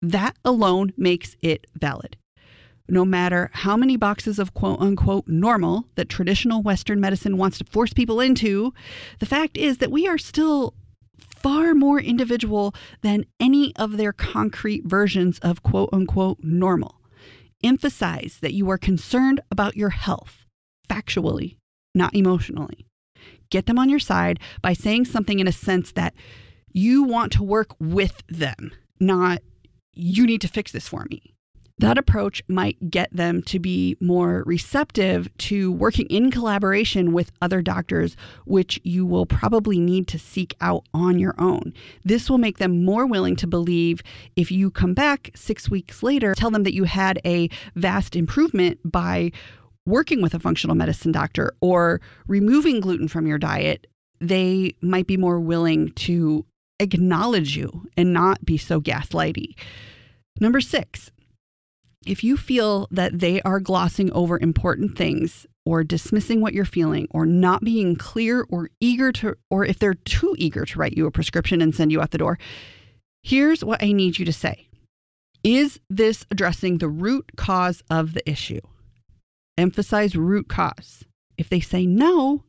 That 0.00 0.36
alone 0.44 0.92
makes 0.96 1.36
it 1.40 1.66
valid. 1.80 2.16
No 2.88 3.04
matter 3.04 3.50
how 3.52 3.76
many 3.76 3.96
boxes 3.96 4.38
of 4.38 4.54
quote 4.54 4.80
unquote 4.80 5.26
normal 5.26 5.86
that 5.94 6.08
traditional 6.08 6.62
Western 6.62 7.00
medicine 7.00 7.36
wants 7.36 7.58
to 7.58 7.64
force 7.64 7.92
people 7.92 8.20
into, 8.20 8.74
the 9.18 9.26
fact 9.26 9.56
is 9.56 9.78
that 9.78 9.90
we 9.90 10.06
are 10.06 10.18
still 10.18 10.74
far 11.42 11.74
more 11.74 12.00
individual 12.00 12.74
than 13.02 13.26
any 13.40 13.74
of 13.76 13.96
their 13.96 14.12
concrete 14.12 14.84
versions 14.84 15.38
of 15.40 15.62
quote 15.62 15.90
unquote 15.92 16.38
normal. 16.42 17.00
Emphasize 17.62 18.38
that 18.40 18.54
you 18.54 18.68
are 18.70 18.78
concerned 18.78 19.40
about 19.50 19.76
your 19.76 19.90
health, 19.90 20.44
factually, 20.88 21.56
not 21.94 22.14
emotionally. 22.14 22.86
Get 23.50 23.66
them 23.66 23.78
on 23.78 23.88
your 23.88 23.98
side 23.98 24.40
by 24.62 24.72
saying 24.72 25.04
something 25.04 25.38
in 25.38 25.46
a 25.46 25.52
sense 25.52 25.92
that 25.92 26.14
you 26.72 27.02
want 27.02 27.32
to 27.32 27.42
work 27.42 27.74
with 27.78 28.22
them, 28.28 28.72
not 28.98 29.40
you 29.94 30.26
need 30.26 30.40
to 30.40 30.48
fix 30.48 30.72
this 30.72 30.88
for 30.88 31.04
me 31.10 31.31
that 31.82 31.98
approach 31.98 32.44
might 32.46 32.90
get 32.90 33.12
them 33.12 33.42
to 33.42 33.58
be 33.58 33.96
more 34.00 34.44
receptive 34.46 35.28
to 35.36 35.72
working 35.72 36.06
in 36.06 36.30
collaboration 36.30 37.12
with 37.12 37.32
other 37.42 37.60
doctors, 37.60 38.16
which 38.44 38.80
you 38.84 39.04
will 39.04 39.26
probably 39.26 39.80
need 39.80 40.06
to 40.06 40.16
seek 40.16 40.54
out 40.60 40.86
on 40.94 41.18
your 41.18 41.34
own. 41.38 41.74
This 42.04 42.30
will 42.30 42.38
make 42.38 42.58
them 42.58 42.84
more 42.84 43.04
willing 43.04 43.34
to 43.34 43.48
believe 43.48 44.00
if 44.36 44.52
you 44.52 44.70
come 44.70 44.94
back 44.94 45.32
six 45.34 45.68
weeks 45.68 46.04
later, 46.04 46.34
tell 46.36 46.52
them 46.52 46.62
that 46.62 46.72
you 46.72 46.84
had 46.84 47.20
a 47.24 47.50
vast 47.74 48.14
improvement 48.14 48.78
by 48.84 49.32
working 49.84 50.22
with 50.22 50.34
a 50.34 50.38
functional 50.38 50.76
medicine 50.76 51.10
doctor 51.10 51.52
or 51.60 52.00
removing 52.28 52.78
gluten 52.78 53.08
from 53.08 53.26
your 53.26 53.38
diet. 53.38 53.88
They 54.20 54.76
might 54.82 55.08
be 55.08 55.16
more 55.16 55.40
willing 55.40 55.90
to 55.90 56.46
acknowledge 56.78 57.56
you 57.56 57.88
and 57.96 58.12
not 58.12 58.44
be 58.44 58.56
so 58.56 58.80
gaslighty. 58.80 59.56
Number 60.40 60.60
six, 60.60 61.10
if 62.06 62.24
you 62.24 62.36
feel 62.36 62.88
that 62.90 63.18
they 63.18 63.40
are 63.42 63.60
glossing 63.60 64.12
over 64.12 64.38
important 64.38 64.96
things 64.96 65.46
or 65.64 65.84
dismissing 65.84 66.40
what 66.40 66.54
you're 66.54 66.64
feeling 66.64 67.06
or 67.10 67.24
not 67.24 67.62
being 67.62 67.96
clear 67.96 68.44
or 68.48 68.70
eager 68.80 69.12
to, 69.12 69.36
or 69.50 69.64
if 69.64 69.78
they're 69.78 69.94
too 69.94 70.34
eager 70.38 70.64
to 70.64 70.78
write 70.78 70.96
you 70.96 71.06
a 71.06 71.10
prescription 71.10 71.60
and 71.60 71.74
send 71.74 71.92
you 71.92 72.00
out 72.00 72.10
the 72.10 72.18
door, 72.18 72.38
here's 73.22 73.64
what 73.64 73.82
I 73.82 73.92
need 73.92 74.18
you 74.18 74.24
to 74.24 74.32
say 74.32 74.68
Is 75.44 75.80
this 75.88 76.26
addressing 76.30 76.78
the 76.78 76.88
root 76.88 77.32
cause 77.36 77.82
of 77.90 78.14
the 78.14 78.28
issue? 78.28 78.60
Emphasize 79.56 80.16
root 80.16 80.48
cause. 80.48 81.04
If 81.38 81.48
they 81.48 81.60
say 81.60 81.86
no, 81.86 82.42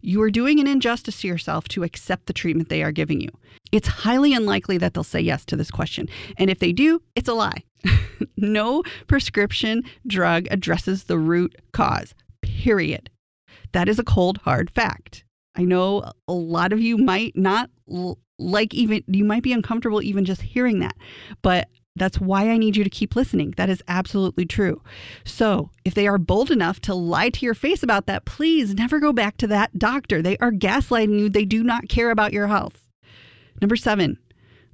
you 0.00 0.22
are 0.22 0.30
doing 0.30 0.60
an 0.60 0.66
injustice 0.66 1.20
to 1.20 1.28
yourself 1.28 1.68
to 1.68 1.82
accept 1.82 2.26
the 2.26 2.32
treatment 2.32 2.68
they 2.68 2.82
are 2.82 2.92
giving 2.92 3.20
you. 3.20 3.30
It's 3.72 3.88
highly 3.88 4.34
unlikely 4.34 4.78
that 4.78 4.94
they'll 4.94 5.04
say 5.04 5.20
yes 5.20 5.44
to 5.46 5.56
this 5.56 5.70
question. 5.70 6.08
And 6.36 6.50
if 6.50 6.58
they 6.58 6.72
do, 6.72 7.02
it's 7.16 7.28
a 7.28 7.34
lie. 7.34 7.64
no 8.36 8.82
prescription 9.06 9.82
drug 10.06 10.46
addresses 10.50 11.04
the 11.04 11.18
root 11.18 11.56
cause, 11.72 12.14
period. 12.42 13.10
That 13.72 13.88
is 13.88 13.98
a 13.98 14.04
cold, 14.04 14.38
hard 14.38 14.70
fact. 14.70 15.24
I 15.54 15.62
know 15.64 16.10
a 16.28 16.32
lot 16.32 16.72
of 16.72 16.80
you 16.80 16.96
might 16.98 17.36
not 17.36 17.70
like 18.38 18.74
even, 18.74 19.04
you 19.06 19.24
might 19.24 19.42
be 19.42 19.52
uncomfortable 19.52 20.02
even 20.02 20.24
just 20.24 20.42
hearing 20.42 20.80
that, 20.80 20.96
but 21.42 21.68
that's 21.94 22.18
why 22.18 22.48
I 22.48 22.56
need 22.56 22.76
you 22.76 22.84
to 22.84 22.90
keep 22.90 23.14
listening. 23.14 23.52
That 23.56 23.68
is 23.68 23.82
absolutely 23.86 24.46
true. 24.46 24.82
So, 25.24 25.70
if 25.84 25.94
they 25.94 26.06
are 26.06 26.16
bold 26.16 26.50
enough 26.50 26.80
to 26.82 26.94
lie 26.94 27.28
to 27.30 27.44
your 27.44 27.54
face 27.54 27.82
about 27.82 28.06
that, 28.06 28.24
please 28.24 28.74
never 28.74 28.98
go 28.98 29.12
back 29.12 29.36
to 29.38 29.46
that 29.48 29.78
doctor. 29.78 30.22
They 30.22 30.38
are 30.38 30.52
gaslighting 30.52 31.18
you, 31.18 31.28
they 31.28 31.44
do 31.44 31.62
not 31.62 31.88
care 31.88 32.10
about 32.10 32.32
your 32.32 32.46
health. 32.46 32.82
Number 33.60 33.76
seven, 33.76 34.18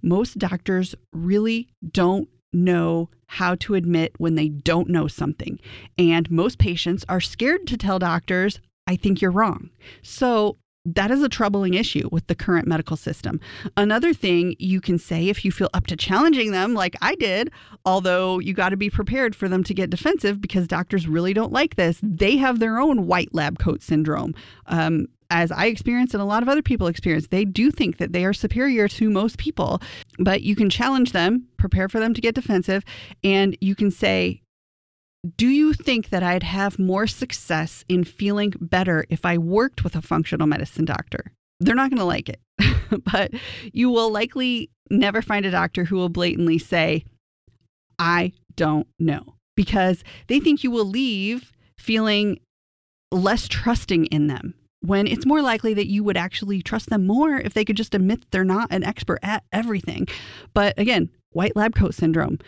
most 0.00 0.38
doctors 0.38 0.94
really 1.12 1.68
don't 1.90 2.28
know 2.52 3.10
how 3.26 3.54
to 3.56 3.74
admit 3.74 4.12
when 4.18 4.34
they 4.34 4.48
don't 4.48 4.88
know 4.88 5.06
something. 5.06 5.58
And 5.98 6.30
most 6.30 6.58
patients 6.58 7.04
are 7.08 7.20
scared 7.20 7.66
to 7.66 7.76
tell 7.76 7.98
doctors, 7.98 8.60
I 8.86 8.96
think 8.96 9.20
you're 9.20 9.30
wrong. 9.30 9.70
So 10.02 10.56
that 10.94 11.10
is 11.10 11.22
a 11.22 11.28
troubling 11.28 11.74
issue 11.74 12.08
with 12.10 12.26
the 12.28 12.34
current 12.34 12.66
medical 12.66 12.96
system. 12.96 13.40
Another 13.76 14.14
thing 14.14 14.56
you 14.58 14.80
can 14.80 14.98
say 14.98 15.28
if 15.28 15.44
you 15.44 15.52
feel 15.52 15.68
up 15.74 15.86
to 15.88 15.96
challenging 15.96 16.52
them, 16.52 16.72
like 16.72 16.96
I 17.02 17.14
did, 17.16 17.50
although 17.84 18.38
you 18.38 18.54
got 18.54 18.70
to 18.70 18.76
be 18.76 18.88
prepared 18.88 19.36
for 19.36 19.48
them 19.48 19.62
to 19.64 19.74
get 19.74 19.90
defensive 19.90 20.40
because 20.40 20.66
doctors 20.66 21.06
really 21.06 21.34
don't 21.34 21.52
like 21.52 21.76
this. 21.76 22.00
They 22.02 22.36
have 22.36 22.58
their 22.58 22.78
own 22.78 23.06
white 23.06 23.34
lab 23.34 23.58
coat 23.58 23.82
syndrome. 23.82 24.34
Um, 24.66 25.08
as 25.30 25.52
I 25.52 25.66
experience 25.66 26.14
and 26.14 26.22
a 26.22 26.26
lot 26.26 26.42
of 26.42 26.48
other 26.48 26.62
people 26.62 26.86
experience, 26.86 27.28
they 27.28 27.44
do 27.44 27.70
think 27.70 27.98
that 27.98 28.12
they 28.12 28.24
are 28.24 28.32
superior 28.32 28.88
to 28.88 29.10
most 29.10 29.38
people. 29.38 29.80
But 30.18 30.42
you 30.42 30.56
can 30.56 30.70
challenge 30.70 31.12
them, 31.12 31.48
prepare 31.56 31.88
for 31.88 32.00
them 32.00 32.14
to 32.14 32.20
get 32.20 32.34
defensive, 32.34 32.84
and 33.22 33.56
you 33.60 33.74
can 33.74 33.90
say, 33.90 34.42
do 35.36 35.48
you 35.48 35.72
think 35.74 36.10
that 36.10 36.22
I'd 36.22 36.44
have 36.44 36.78
more 36.78 37.06
success 37.06 37.84
in 37.88 38.04
feeling 38.04 38.54
better 38.60 39.04
if 39.10 39.26
I 39.26 39.36
worked 39.36 39.84
with 39.84 39.96
a 39.96 40.02
functional 40.02 40.46
medicine 40.46 40.84
doctor? 40.84 41.32
They're 41.60 41.74
not 41.74 41.90
going 41.90 41.98
to 41.98 42.04
like 42.04 42.28
it, 42.28 42.40
but 43.12 43.32
you 43.72 43.90
will 43.90 44.10
likely 44.10 44.70
never 44.90 45.20
find 45.20 45.44
a 45.44 45.50
doctor 45.50 45.84
who 45.84 45.96
will 45.96 46.08
blatantly 46.08 46.58
say, 46.58 47.04
I 47.98 48.32
don't 48.54 48.86
know, 48.98 49.34
because 49.56 50.04
they 50.28 50.38
think 50.38 50.62
you 50.62 50.70
will 50.70 50.84
leave 50.84 51.52
feeling 51.78 52.38
less 53.10 53.48
trusting 53.48 54.06
in 54.06 54.28
them 54.28 54.54
when 54.80 55.06
it's 55.06 55.26
more 55.26 55.42
likely 55.42 55.74
that 55.74 55.88
you 55.88 56.04
would 56.04 56.16
actually 56.16 56.62
trust 56.62 56.90
them 56.90 57.06
more 57.06 57.38
if 57.38 57.54
they 57.54 57.64
could 57.64 57.76
just 57.76 57.94
admit 57.94 58.30
they're 58.30 58.44
not 58.44 58.72
an 58.72 58.84
expert 58.84 59.18
at 59.22 59.44
everything. 59.52 60.06
But 60.54 60.78
again, 60.78 61.10
white 61.30 61.56
lab 61.56 61.74
coat 61.74 61.94
syndrome. 61.94 62.38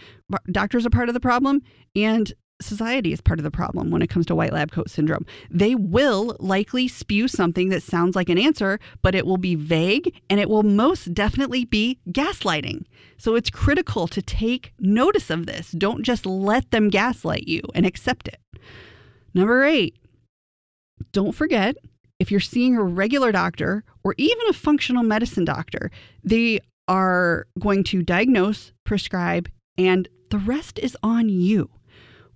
Doctors 0.51 0.87
are 0.87 0.91
part 0.91 1.09
of 1.09 1.15
the 1.15 1.21
problem, 1.21 1.63
and 1.97 2.33
society 2.61 3.13
is 3.13 3.21
part 3.21 3.39
of 3.39 3.45
the 3.45 3.51
problem 3.51 3.91
when 3.91 4.03
it 4.03 4.09
comes 4.09 4.27
to 4.27 4.35
white 4.35 4.53
lab 4.53 4.71
coat 4.71 4.91
syndrome. 4.91 5.25
They 5.51 5.75
will 5.75 6.37
likely 6.39 6.89
spew 6.89 7.27
something 7.27 7.71
that 7.71 7.83
sounds 7.83 8.15
like 8.15 8.29
an 8.29 8.39
answer, 8.39 8.79
but 9.03 9.15
it 9.15 9.27
will 9.27 9.39
be 9.39 9.55
vague 9.55 10.21
and 10.29 10.39
it 10.39 10.49
will 10.49 10.63
most 10.63 11.15
definitely 11.15 11.65
be 11.65 11.99
gaslighting. 12.11 12.85
So 13.17 13.35
it's 13.35 13.51
critical 13.51 14.07
to 14.09 14.23
take 14.23 14.73
notice 14.79 15.31
of 15.31 15.47
this. 15.47 15.71
Don't 15.73 16.03
just 16.03 16.27
let 16.27 16.71
them 16.71 16.91
gaslight 16.91 17.49
you 17.49 17.63
and 17.75 17.87
accept 17.87 18.29
it. 18.29 18.41
Number 19.33 19.65
eight, 19.65 19.97
don't 21.13 21.33
forget 21.33 21.77
if 22.21 22.31
you're 22.31 22.39
seeing 22.39 22.77
a 22.77 22.83
regular 22.85 23.33
doctor 23.33 23.83
or 24.05 24.15
even 24.19 24.47
a 24.49 24.53
functional 24.53 25.03
medicine 25.03 25.45
doctor, 25.45 25.91
they 26.23 26.61
are 26.87 27.47
going 27.59 27.83
to 27.85 28.03
diagnose, 28.03 28.73
prescribe, 28.85 29.49
and 29.79 30.09
the 30.31 30.39
rest 30.39 30.79
is 30.79 30.97
on 31.03 31.29
you. 31.29 31.71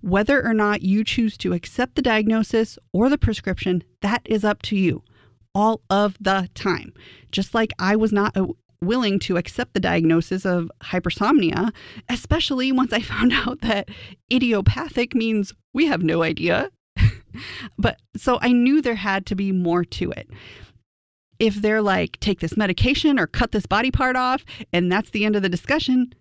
Whether 0.01 0.45
or 0.45 0.53
not 0.53 0.81
you 0.81 1.03
choose 1.03 1.37
to 1.37 1.53
accept 1.53 1.95
the 1.95 2.01
diagnosis 2.01 2.77
or 2.93 3.09
the 3.09 3.17
prescription, 3.17 3.83
that 4.01 4.21
is 4.25 4.43
up 4.43 4.61
to 4.63 4.75
you 4.75 5.03
all 5.53 5.81
of 5.89 6.17
the 6.19 6.49
time. 6.53 6.93
Just 7.31 7.53
like 7.53 7.71
I 7.79 7.95
was 7.95 8.11
not 8.11 8.35
uh, 8.35 8.47
willing 8.81 9.19
to 9.19 9.37
accept 9.37 9.73
the 9.73 9.79
diagnosis 9.79 10.45
of 10.45 10.69
hypersomnia, 10.83 11.71
especially 12.09 12.71
once 12.71 12.91
I 12.91 13.01
found 13.01 13.33
out 13.33 13.61
that 13.61 13.89
idiopathic 14.31 15.15
means 15.15 15.53
we 15.73 15.85
have 15.87 16.03
no 16.03 16.23
idea. 16.23 16.69
But 17.77 17.99
so 18.15 18.39
I 18.41 18.51
knew 18.51 18.81
there 18.81 18.95
had 18.95 19.25
to 19.27 19.35
be 19.35 19.51
more 19.51 19.83
to 19.85 20.11
it. 20.11 20.29
If 21.37 21.55
they're 21.55 21.81
like, 21.81 22.19
take 22.19 22.39
this 22.39 22.55
medication 22.55 23.19
or 23.19 23.27
cut 23.27 23.51
this 23.51 23.65
body 23.65 23.91
part 23.91 24.15
off, 24.15 24.45
and 24.71 24.91
that's 24.91 25.09
the 25.09 25.25
end 25.25 25.35
of 25.35 25.41
the 25.41 25.49
discussion, 25.49 26.13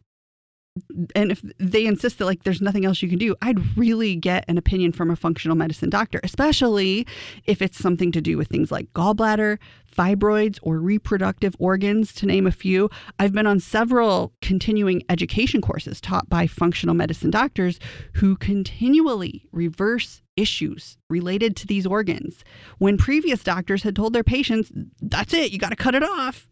and 1.15 1.31
if 1.31 1.43
they 1.59 1.87
insist 1.87 2.19
that 2.19 2.25
like 2.25 2.43
there's 2.43 2.61
nothing 2.61 2.85
else 2.85 3.01
you 3.01 3.09
can 3.09 3.19
do 3.19 3.37
i'd 3.43 3.77
really 3.77 4.17
get 4.17 4.45
an 4.49 4.59
opinion 4.59 4.91
from 4.91 5.11
a 5.11 5.17
functional 5.17 5.57
medicine 5.57 5.89
doctor 5.89 6.19
especially 6.25 7.07
if 7.45 7.63
it's 7.63 7.79
something 7.79 8.11
to 8.11 8.21
do 8.21 8.37
with 8.37 8.49
things 8.49 8.73
like 8.73 8.93
gallbladder 8.93 9.59
fibroids 9.95 10.59
or 10.63 10.79
reproductive 10.79 11.55
organs 11.59 12.13
to 12.15 12.27
name 12.27 12.47
a 12.47 12.53
few. 12.53 12.91
I've 13.19 13.33
been 13.33 13.47
on 13.47 13.61
several 13.61 14.33
continuing 14.43 15.03
education 15.09 15.61
courses 15.61 16.01
taught 16.01 16.29
by 16.29 16.47
functional 16.47 16.95
medicine 16.95 17.31
doctors 17.31 17.79
who 18.15 18.37
continually 18.37 19.47
reverse 19.53 20.23
issues 20.37 20.99
related 21.09 21.55
to 21.55 21.67
these 21.67 21.87
organs. 21.87 22.43
When 22.79 22.99
previous 22.99 23.45
doctors 23.45 23.85
had 23.85 23.95
told 23.95 24.13
their 24.13 24.25
patients 24.25 24.73
that's 25.01 25.33
it 25.33 25.53
you 25.53 25.59
got 25.59 25.71
to 25.71 25.77
cut 25.77 25.95
it 25.95 26.03
off 26.03 26.49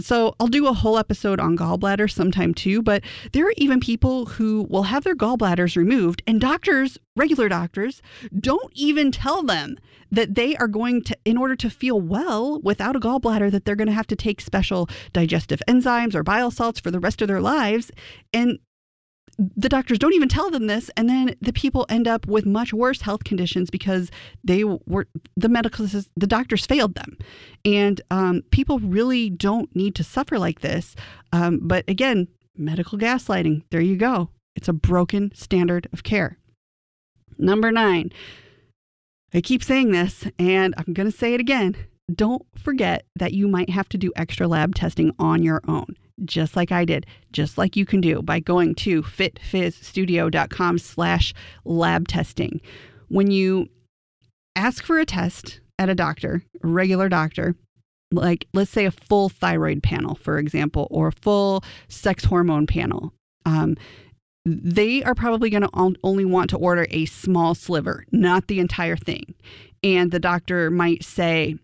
so 0.00 0.34
I'll 0.38 0.46
do 0.46 0.66
a 0.66 0.72
whole 0.72 0.98
episode 0.98 1.40
on 1.40 1.56
gallbladder 1.56 2.10
sometime 2.10 2.54
too, 2.54 2.82
but 2.82 3.02
there 3.32 3.46
are 3.46 3.54
even 3.56 3.80
people 3.80 4.26
who 4.26 4.66
will 4.70 4.84
have 4.84 5.04
their 5.04 5.16
gallbladders 5.16 5.76
removed 5.76 6.22
and 6.26 6.40
doctors, 6.40 6.98
regular 7.16 7.48
doctors, 7.48 8.00
don't 8.38 8.72
even 8.74 9.10
tell 9.10 9.42
them 9.42 9.76
that 10.10 10.34
they 10.34 10.56
are 10.56 10.68
going 10.68 11.02
to 11.02 11.16
in 11.24 11.36
order 11.36 11.56
to 11.56 11.68
feel 11.68 12.00
well 12.00 12.60
without 12.60 12.96
a 12.96 13.00
gallbladder 13.00 13.50
that 13.50 13.64
they're 13.64 13.76
going 13.76 13.88
to 13.88 13.92
have 13.92 14.06
to 14.06 14.16
take 14.16 14.40
special 14.40 14.88
digestive 15.12 15.60
enzymes 15.68 16.14
or 16.14 16.22
bile 16.22 16.50
salts 16.50 16.80
for 16.80 16.90
the 16.90 17.00
rest 17.00 17.20
of 17.20 17.28
their 17.28 17.40
lives 17.40 17.90
and 18.32 18.58
the 19.38 19.68
doctors 19.68 19.98
don't 19.98 20.14
even 20.14 20.28
tell 20.28 20.50
them 20.50 20.66
this 20.66 20.90
and 20.96 21.08
then 21.08 21.36
the 21.40 21.52
people 21.52 21.86
end 21.88 22.08
up 22.08 22.26
with 22.26 22.44
much 22.44 22.72
worse 22.72 23.00
health 23.02 23.22
conditions 23.24 23.70
because 23.70 24.10
they 24.42 24.64
were 24.64 25.06
the 25.36 25.48
medical 25.48 25.86
the 25.86 26.26
doctors 26.26 26.66
failed 26.66 26.94
them. 26.94 27.16
And 27.64 28.00
um, 28.10 28.42
people 28.50 28.80
really 28.80 29.30
don't 29.30 29.74
need 29.76 29.94
to 29.96 30.04
suffer 30.04 30.38
like 30.38 30.60
this 30.60 30.96
um, 31.32 31.60
but 31.62 31.84
again 31.88 32.28
medical 32.56 32.98
gaslighting 32.98 33.62
there 33.70 33.80
you 33.80 33.96
go. 33.96 34.30
It's 34.56 34.68
a 34.68 34.72
broken 34.72 35.32
standard 35.34 35.88
of 35.92 36.02
care. 36.02 36.38
Number 37.38 37.70
nine 37.70 38.12
i 39.34 39.42
keep 39.42 39.62
saying 39.62 39.90
this 39.92 40.26
and 40.38 40.74
i'm 40.78 40.94
going 40.94 41.10
to 41.10 41.16
say 41.16 41.34
it 41.34 41.40
again. 41.40 41.76
Don't 42.12 42.46
forget 42.56 43.04
that 43.16 43.34
you 43.34 43.46
might 43.46 43.70
have 43.70 43.88
to 43.90 43.98
do 43.98 44.10
extra 44.16 44.48
lab 44.48 44.74
testing 44.74 45.14
on 45.18 45.42
your 45.42 45.60
own 45.68 45.94
just 46.24 46.56
like 46.56 46.72
I 46.72 46.84
did, 46.84 47.06
just 47.32 47.58
like 47.58 47.76
you 47.76 47.86
can 47.86 48.00
do 48.00 48.22
by 48.22 48.40
going 48.40 48.74
to 48.76 49.02
fitfizzstudio.com 49.02 50.78
slash 50.78 51.34
lab 51.64 52.08
testing. 52.08 52.60
When 53.08 53.30
you 53.30 53.68
ask 54.56 54.84
for 54.84 54.98
a 54.98 55.06
test 55.06 55.60
at 55.78 55.88
a 55.88 55.94
doctor, 55.94 56.42
a 56.62 56.66
regular 56.66 57.08
doctor, 57.08 57.54
like 58.10 58.46
let's 58.54 58.70
say 58.70 58.86
a 58.86 58.90
full 58.90 59.28
thyroid 59.28 59.82
panel, 59.82 60.14
for 60.16 60.38
example, 60.38 60.88
or 60.90 61.08
a 61.08 61.12
full 61.12 61.62
sex 61.88 62.24
hormone 62.24 62.66
panel, 62.66 63.12
um, 63.44 63.76
they 64.44 65.02
are 65.02 65.14
probably 65.14 65.50
going 65.50 65.62
to 65.62 65.94
only 66.02 66.24
want 66.24 66.50
to 66.50 66.56
order 66.56 66.86
a 66.90 67.04
small 67.06 67.54
sliver, 67.54 68.04
not 68.12 68.46
the 68.46 68.60
entire 68.60 68.96
thing. 68.96 69.34
And 69.82 70.10
the 70.10 70.18
doctor 70.18 70.70
might 70.70 71.04
say, 71.04 71.56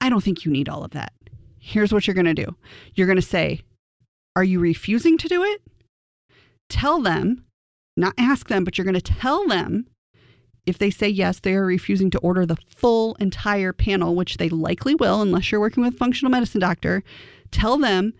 I 0.00 0.08
don't 0.08 0.22
think 0.22 0.44
you 0.44 0.52
need 0.52 0.68
all 0.68 0.84
of 0.84 0.92
that. 0.92 1.12
Here's 1.58 1.92
what 1.92 2.06
you're 2.06 2.14
going 2.14 2.26
to 2.26 2.34
do 2.34 2.54
you're 2.94 3.06
going 3.06 3.16
to 3.16 3.22
say, 3.22 3.60
are 4.38 4.44
you 4.44 4.60
refusing 4.60 5.18
to 5.18 5.26
do 5.26 5.42
it? 5.42 5.60
Tell 6.70 7.00
them, 7.00 7.44
not 7.96 8.14
ask 8.16 8.46
them, 8.46 8.62
but 8.62 8.78
you're 8.78 8.84
going 8.84 8.94
to 8.94 9.00
tell 9.00 9.48
them 9.48 9.88
if 10.64 10.78
they 10.78 10.90
say 10.90 11.08
yes, 11.08 11.40
they 11.40 11.54
are 11.54 11.66
refusing 11.66 12.08
to 12.10 12.18
order 12.18 12.46
the 12.46 12.56
full 12.76 13.16
entire 13.16 13.72
panel, 13.72 14.14
which 14.14 14.36
they 14.36 14.48
likely 14.48 14.94
will 14.94 15.22
unless 15.22 15.50
you're 15.50 15.60
working 15.60 15.82
with 15.82 15.94
a 15.94 15.96
functional 15.96 16.30
medicine 16.30 16.60
doctor. 16.60 17.02
Tell 17.50 17.78
them 17.78 18.14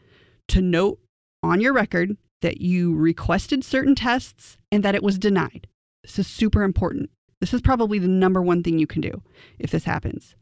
to 0.48 0.60
note 0.60 0.98
on 1.44 1.60
your 1.60 1.72
record 1.72 2.16
that 2.42 2.60
you 2.60 2.96
requested 2.96 3.62
certain 3.62 3.94
tests 3.94 4.58
and 4.72 4.82
that 4.82 4.96
it 4.96 5.04
was 5.04 5.20
denied. 5.20 5.68
This 6.02 6.18
is 6.18 6.26
super 6.26 6.64
important. 6.64 7.10
This 7.40 7.54
is 7.54 7.60
probably 7.60 8.00
the 8.00 8.08
number 8.08 8.42
one 8.42 8.64
thing 8.64 8.80
you 8.80 8.88
can 8.88 9.02
do 9.02 9.22
if 9.60 9.70
this 9.70 9.84
happens. 9.84 10.34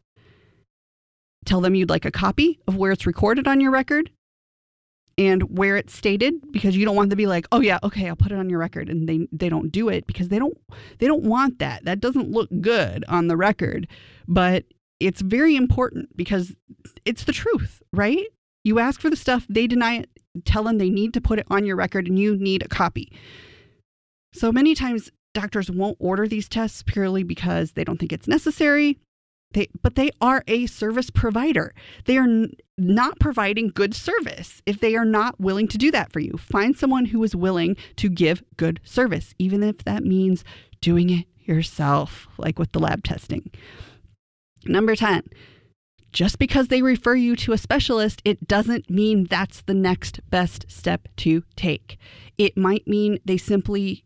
Tell 1.44 1.60
them 1.60 1.74
you'd 1.74 1.90
like 1.90 2.06
a 2.06 2.10
copy 2.10 2.60
of 2.66 2.76
where 2.76 2.92
it's 2.92 3.06
recorded 3.06 3.46
on 3.46 3.60
your 3.60 3.72
record 3.72 4.10
and 5.18 5.56
where 5.56 5.76
it's 5.76 5.94
stated 5.94 6.34
because 6.52 6.76
you 6.76 6.84
don't 6.84 6.96
want 6.96 7.10
to 7.10 7.16
be 7.16 7.26
like, 7.26 7.46
"Oh 7.52 7.60
yeah, 7.60 7.78
okay, 7.82 8.08
I'll 8.08 8.16
put 8.16 8.32
it 8.32 8.38
on 8.38 8.50
your 8.50 8.58
record." 8.58 8.88
And 8.88 9.08
they 9.08 9.26
they 9.32 9.48
don't 9.48 9.72
do 9.72 9.88
it 9.88 10.06
because 10.06 10.28
they 10.28 10.38
don't 10.38 10.56
they 10.98 11.06
don't 11.06 11.24
want 11.24 11.58
that. 11.58 11.84
That 11.84 12.00
doesn't 12.00 12.30
look 12.30 12.50
good 12.60 13.04
on 13.08 13.28
the 13.28 13.36
record. 13.36 13.88
But 14.28 14.64
it's 15.00 15.20
very 15.20 15.56
important 15.56 16.16
because 16.16 16.54
it's 17.04 17.24
the 17.24 17.32
truth, 17.32 17.82
right? 17.92 18.26
You 18.64 18.78
ask 18.78 19.00
for 19.00 19.10
the 19.10 19.16
stuff, 19.16 19.46
they 19.48 19.66
deny 19.66 19.98
it, 19.98 20.10
tell 20.44 20.64
them 20.64 20.78
they 20.78 20.90
need 20.90 21.14
to 21.14 21.20
put 21.20 21.38
it 21.38 21.46
on 21.50 21.64
your 21.64 21.76
record 21.76 22.08
and 22.08 22.18
you 22.18 22.36
need 22.36 22.62
a 22.64 22.68
copy. 22.68 23.12
So 24.32 24.50
many 24.50 24.74
times 24.74 25.10
doctors 25.34 25.70
won't 25.70 25.98
order 26.00 26.26
these 26.26 26.48
tests 26.48 26.82
purely 26.82 27.22
because 27.22 27.72
they 27.72 27.84
don't 27.84 27.98
think 27.98 28.12
it's 28.12 28.26
necessary 28.26 28.98
They, 29.56 29.68
but 29.82 29.94
they 29.94 30.10
are 30.20 30.44
a 30.46 30.66
service 30.66 31.08
provider. 31.08 31.74
They 32.04 32.18
are 32.18 32.24
n- 32.24 32.52
not 32.76 33.18
providing 33.18 33.68
good 33.68 33.94
service 33.94 34.60
if 34.66 34.80
they 34.80 34.94
are 34.96 35.06
not 35.06 35.40
willing 35.40 35.66
to 35.68 35.78
do 35.78 35.90
that 35.92 36.12
for 36.12 36.20
you. 36.20 36.36
Find 36.36 36.76
someone 36.76 37.06
who 37.06 37.24
is 37.24 37.34
willing 37.34 37.74
to 37.96 38.10
give 38.10 38.42
good 38.58 38.80
service, 38.84 39.34
even 39.38 39.62
if 39.62 39.78
that 39.84 40.04
means 40.04 40.44
doing 40.82 41.08
it 41.08 41.24
yourself, 41.38 42.28
like 42.36 42.58
with 42.58 42.72
the 42.72 42.78
lab 42.78 43.02
testing. 43.02 43.50
Number 44.66 44.94
10, 44.94 45.22
just 46.12 46.38
because 46.38 46.68
they 46.68 46.82
refer 46.82 47.14
you 47.14 47.34
to 47.36 47.52
a 47.52 47.58
specialist, 47.58 48.20
it 48.26 48.46
doesn't 48.46 48.90
mean 48.90 49.24
that's 49.24 49.62
the 49.62 49.72
next 49.72 50.20
best 50.28 50.66
step 50.68 51.08
to 51.16 51.44
take. 51.56 51.96
It 52.36 52.58
might 52.58 52.86
mean 52.86 53.20
they 53.24 53.38
simply 53.38 54.04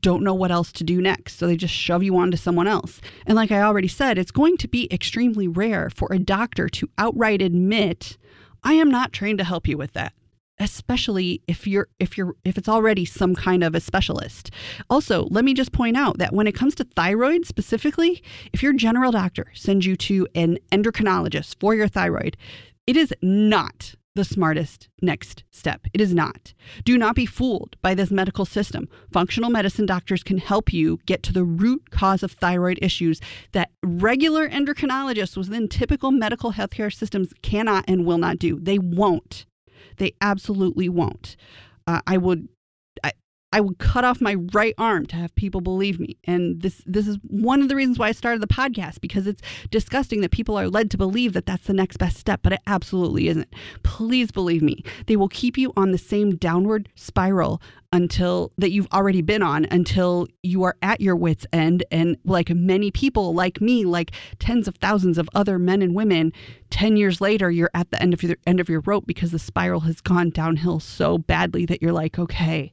don't 0.00 0.22
know 0.22 0.34
what 0.34 0.50
else 0.50 0.72
to 0.72 0.84
do 0.84 1.00
next. 1.00 1.38
So 1.38 1.46
they 1.46 1.56
just 1.56 1.74
shove 1.74 2.02
you 2.02 2.16
on 2.16 2.30
to 2.30 2.36
someone 2.36 2.66
else. 2.66 3.00
And 3.26 3.36
like 3.36 3.50
I 3.50 3.62
already 3.62 3.88
said, 3.88 4.18
it's 4.18 4.30
going 4.30 4.56
to 4.58 4.68
be 4.68 4.92
extremely 4.92 5.48
rare 5.48 5.90
for 5.90 6.08
a 6.12 6.18
doctor 6.18 6.68
to 6.68 6.88
outright 6.98 7.42
admit, 7.42 8.16
I 8.62 8.74
am 8.74 8.90
not 8.90 9.12
trained 9.12 9.38
to 9.38 9.44
help 9.44 9.68
you 9.68 9.76
with 9.76 9.92
that. 9.92 10.12
Especially 10.60 11.40
if 11.46 11.68
you're 11.68 11.86
if 12.00 12.18
you're 12.18 12.34
if 12.44 12.58
it's 12.58 12.68
already 12.68 13.04
some 13.04 13.36
kind 13.36 13.62
of 13.62 13.76
a 13.76 13.80
specialist. 13.80 14.50
Also, 14.90 15.28
let 15.30 15.44
me 15.44 15.54
just 15.54 15.70
point 15.70 15.96
out 15.96 16.18
that 16.18 16.32
when 16.32 16.48
it 16.48 16.54
comes 16.56 16.74
to 16.74 16.84
thyroid 16.96 17.46
specifically, 17.46 18.24
if 18.52 18.60
your 18.60 18.72
general 18.72 19.12
doctor 19.12 19.46
sends 19.54 19.86
you 19.86 19.94
to 19.94 20.26
an 20.34 20.58
endocrinologist 20.72 21.60
for 21.60 21.76
your 21.76 21.86
thyroid, 21.86 22.36
it 22.88 22.96
is 22.96 23.14
not 23.22 23.94
the 24.18 24.24
smartest 24.24 24.88
next 25.00 25.44
step. 25.52 25.86
It 25.94 26.00
is 26.00 26.12
not. 26.12 26.52
Do 26.84 26.98
not 26.98 27.14
be 27.14 27.24
fooled 27.24 27.76
by 27.82 27.94
this 27.94 28.10
medical 28.10 28.44
system. 28.44 28.88
Functional 29.12 29.48
medicine 29.48 29.86
doctors 29.86 30.24
can 30.24 30.38
help 30.38 30.72
you 30.72 30.98
get 31.06 31.22
to 31.22 31.32
the 31.32 31.44
root 31.44 31.90
cause 31.92 32.24
of 32.24 32.32
thyroid 32.32 32.80
issues 32.82 33.20
that 33.52 33.70
regular 33.84 34.48
endocrinologists 34.48 35.36
within 35.36 35.68
typical 35.68 36.10
medical 36.10 36.52
healthcare 36.52 36.92
systems 36.92 37.32
cannot 37.42 37.84
and 37.86 38.04
will 38.04 38.18
not 38.18 38.40
do. 38.40 38.58
They 38.58 38.80
won't. 38.80 39.46
They 39.98 40.14
absolutely 40.20 40.88
won't. 40.88 41.36
Uh, 41.86 42.00
I 42.08 42.16
would 42.16 42.48
I 43.52 43.60
would 43.60 43.78
cut 43.78 44.04
off 44.04 44.20
my 44.20 44.34
right 44.52 44.74
arm 44.76 45.06
to 45.06 45.16
have 45.16 45.34
people 45.34 45.60
believe 45.60 45.98
me. 45.98 46.18
And 46.24 46.60
this 46.60 46.82
this 46.84 47.08
is 47.08 47.18
one 47.22 47.62
of 47.62 47.68
the 47.68 47.76
reasons 47.76 47.98
why 47.98 48.08
I 48.08 48.12
started 48.12 48.42
the 48.42 48.46
podcast 48.46 49.00
because 49.00 49.26
it's 49.26 49.40
disgusting 49.70 50.20
that 50.20 50.30
people 50.30 50.58
are 50.58 50.68
led 50.68 50.90
to 50.90 50.98
believe 50.98 51.32
that 51.32 51.46
that's 51.46 51.66
the 51.66 51.72
next 51.72 51.96
best 51.96 52.18
step, 52.18 52.40
but 52.42 52.52
it 52.52 52.60
absolutely 52.66 53.28
isn't. 53.28 53.52
Please 53.82 54.30
believe 54.30 54.62
me. 54.62 54.84
They 55.06 55.16
will 55.16 55.28
keep 55.28 55.56
you 55.56 55.72
on 55.76 55.92
the 55.92 55.98
same 55.98 56.36
downward 56.36 56.90
spiral 56.94 57.62
until 57.92 58.52
that 58.58 58.70
you've 58.70 58.88
already 58.92 59.22
been 59.22 59.42
on 59.42 59.66
until 59.70 60.28
you 60.42 60.62
are 60.62 60.76
at 60.82 61.00
your 61.00 61.16
wits 61.16 61.46
end. 61.52 61.84
And 61.90 62.18
like 62.24 62.50
many 62.50 62.90
people 62.90 63.32
like 63.32 63.60
me 63.60 63.84
like 63.84 64.10
tens 64.38 64.68
of 64.68 64.76
thousands 64.76 65.16
of 65.16 65.28
other 65.34 65.58
men 65.58 65.80
and 65.80 65.94
women 65.94 66.32
10 66.70 66.96
years 66.96 67.20
later 67.20 67.50
you're 67.50 67.70
at 67.72 67.90
the 67.90 68.00
end 68.02 68.12
of 68.12 68.22
your 68.22 68.36
end 68.46 68.60
of 68.60 68.68
your 68.68 68.80
rope 68.80 69.06
because 69.06 69.30
the 69.30 69.38
spiral 69.38 69.80
has 69.80 70.00
gone 70.02 70.30
downhill 70.30 70.80
so 70.80 71.16
badly 71.16 71.64
that 71.64 71.80
you're 71.80 71.92
like 71.92 72.18
okay 72.18 72.72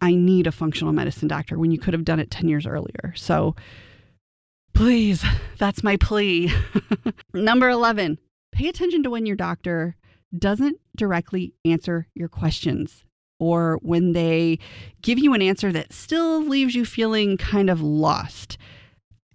I 0.00 0.14
need 0.14 0.46
a 0.46 0.52
functional 0.52 0.92
medicine 0.92 1.28
doctor 1.28 1.58
when 1.58 1.70
you 1.70 1.78
could 1.78 1.94
have 1.94 2.04
done 2.04 2.20
it 2.20 2.30
10 2.30 2.48
years 2.48 2.66
earlier. 2.66 3.14
So 3.14 3.54
please 4.74 5.24
that's 5.58 5.84
my 5.84 5.96
plea. 5.96 6.52
Number 7.32 7.68
11 7.68 8.18
pay 8.50 8.68
attention 8.68 9.04
to 9.04 9.10
when 9.10 9.26
your 9.26 9.36
doctor 9.36 9.96
doesn't 10.36 10.80
directly 10.96 11.54
answer 11.64 12.08
your 12.14 12.28
questions 12.28 13.05
or 13.38 13.78
when 13.82 14.12
they 14.12 14.58
give 15.02 15.18
you 15.18 15.34
an 15.34 15.42
answer 15.42 15.72
that 15.72 15.92
still 15.92 16.42
leaves 16.42 16.74
you 16.74 16.84
feeling 16.84 17.36
kind 17.36 17.70
of 17.70 17.80
lost, 17.80 18.56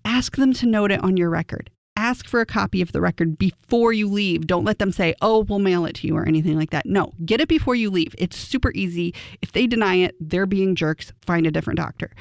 ask 0.06 0.36
them 0.36 0.54
to 0.54 0.66
note 0.66 0.92
it 0.92 1.04
on 1.04 1.18
your 1.18 1.30
record. 1.30 1.70
Ask 1.98 2.28
for 2.28 2.40
a 2.40 2.46
copy 2.46 2.82
of 2.82 2.94
the 2.94 3.02
record 3.02 3.38
before 3.38 3.94
you 3.94 4.08
leave. 4.08 4.48
Don't 4.48 4.66
let 4.66 4.80
them 4.80 4.92
say, 4.92 5.14
oh, 5.22 5.42
we'll 5.44 5.60
mail 5.60 5.86
it 5.86 5.96
to 5.98 6.08
you 6.08 6.16
or 6.16 6.28
anything 6.28 6.58
like 6.58 6.72
that. 6.72 6.86
No, 6.86 7.14
get 7.26 7.42
it 7.42 7.48
before 7.48 7.76
you 7.76 7.92
leave. 7.92 8.16
It's 8.18 8.38
super 8.38 8.72
easy. 8.74 9.14
If 9.42 9.52
they 9.52 9.68
deny 9.68 9.96
it, 9.96 10.16
they're 10.20 10.48
being 10.48 10.74
jerks. 10.74 11.14
Find 11.22 11.46
a 11.46 11.52
different 11.52 11.78
doctor. 11.78 12.12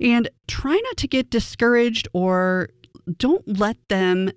And 0.00 0.28
try 0.46 0.80
not 0.84 0.96
to 0.98 1.08
get 1.08 1.30
discouraged 1.30 2.08
or 2.12 2.68
don't 3.16 3.58
let 3.58 3.76
them 3.88 4.30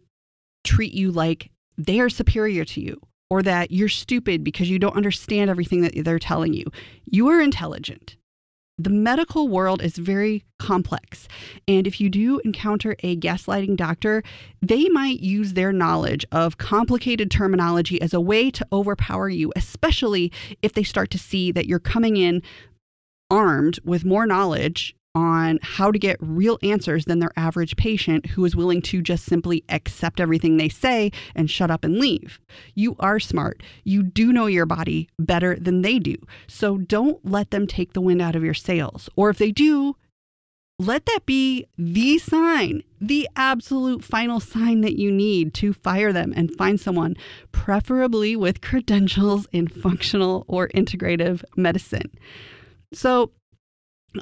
treat 0.63 0.93
you 0.93 1.11
like 1.11 1.51
they 1.77 1.99
are 1.99 2.09
superior 2.09 2.65
to 2.65 2.81
you 2.81 2.99
or 3.29 3.43
that 3.43 3.71
you're 3.71 3.89
stupid 3.89 4.43
because 4.43 4.69
you 4.69 4.79
don't 4.79 4.95
understand 4.95 5.49
everything 5.49 5.81
that 5.81 5.93
they're 6.03 6.19
telling 6.19 6.53
you. 6.53 6.65
You 7.05 7.27
are 7.29 7.41
intelligent. 7.41 8.15
The 8.79 8.89
medical 8.91 9.47
world 9.47 9.81
is 9.81 9.97
very 9.97 10.43
complex. 10.59 11.27
And 11.67 11.87
if 11.87 11.99
you 11.99 12.11
do 12.11 12.39
encounter 12.45 12.95
a 12.99 13.17
gaslighting 13.17 13.75
doctor, 13.75 14.21
they 14.61 14.87
might 14.89 15.19
use 15.19 15.53
their 15.53 15.73
knowledge 15.73 16.25
of 16.31 16.59
complicated 16.59 17.31
terminology 17.31 17.99
as 17.99 18.13
a 18.13 18.21
way 18.21 18.51
to 18.51 18.67
overpower 18.71 19.29
you, 19.29 19.51
especially 19.55 20.31
if 20.61 20.73
they 20.73 20.83
start 20.83 21.09
to 21.11 21.17
see 21.17 21.51
that 21.51 21.65
you're 21.65 21.79
coming 21.79 22.17
in 22.17 22.43
armed 23.31 23.79
with 23.83 24.05
more 24.05 24.27
knowledge 24.27 24.95
on 25.17 25.57
how 25.63 25.91
to 25.91 25.97
get 25.97 26.15
real 26.19 26.59
answers 26.61 27.05
than 27.05 27.17
their 27.17 27.31
average 27.35 27.75
patient 27.75 28.27
who 28.27 28.45
is 28.45 28.55
willing 28.55 28.83
to 28.83 29.01
just 29.01 29.25
simply 29.25 29.63
accept 29.69 30.19
everything 30.19 30.57
they 30.57 30.69
say 30.69 31.11
and 31.35 31.49
shut 31.49 31.71
up 31.71 31.83
and 31.83 31.97
leave. 31.97 32.39
You 32.75 32.95
are 32.99 33.19
smart. 33.19 33.63
You 33.83 34.03
do 34.03 34.31
know 34.31 34.45
your 34.45 34.67
body 34.67 35.09
better 35.17 35.55
than 35.55 35.81
they 35.81 35.97
do. 35.97 36.17
So 36.45 36.77
don't 36.77 37.19
let 37.25 37.49
them 37.49 37.65
take 37.65 37.93
the 37.93 38.01
wind 38.01 38.21
out 38.21 38.35
of 38.35 38.43
your 38.43 38.53
sails. 38.53 39.09
Or 39.15 39.31
if 39.31 39.39
they 39.39 39.51
do, 39.51 39.95
let 40.77 41.07
that 41.07 41.25
be 41.25 41.65
the 41.79 42.19
sign, 42.19 42.83
the 43.01 43.27
absolute 43.35 44.03
final 44.03 44.39
sign 44.39 44.81
that 44.81 44.99
you 44.99 45.11
need 45.11 45.55
to 45.55 45.73
fire 45.73 46.13
them 46.13 46.31
and 46.35 46.55
find 46.55 46.79
someone, 46.79 47.15
preferably 47.51 48.35
with 48.35 48.61
credentials 48.61 49.47
in 49.51 49.67
functional 49.67 50.45
or 50.47 50.67
integrative 50.75 51.43
medicine. 51.55 52.11
So, 52.93 53.31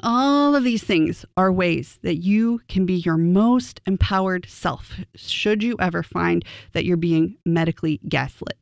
all 0.02 0.54
of 0.54 0.64
these 0.64 0.82
things 0.82 1.24
are 1.36 1.52
ways 1.52 1.98
that 2.02 2.16
you 2.16 2.60
can 2.68 2.86
be 2.86 2.94
your 2.94 3.16
most 3.16 3.80
empowered 3.86 4.46
self 4.48 4.94
should 5.14 5.62
you 5.62 5.76
ever 5.80 6.02
find 6.02 6.44
that 6.72 6.84
you're 6.84 6.96
being 6.96 7.36
medically 7.44 8.00
gaslit. 8.08 8.58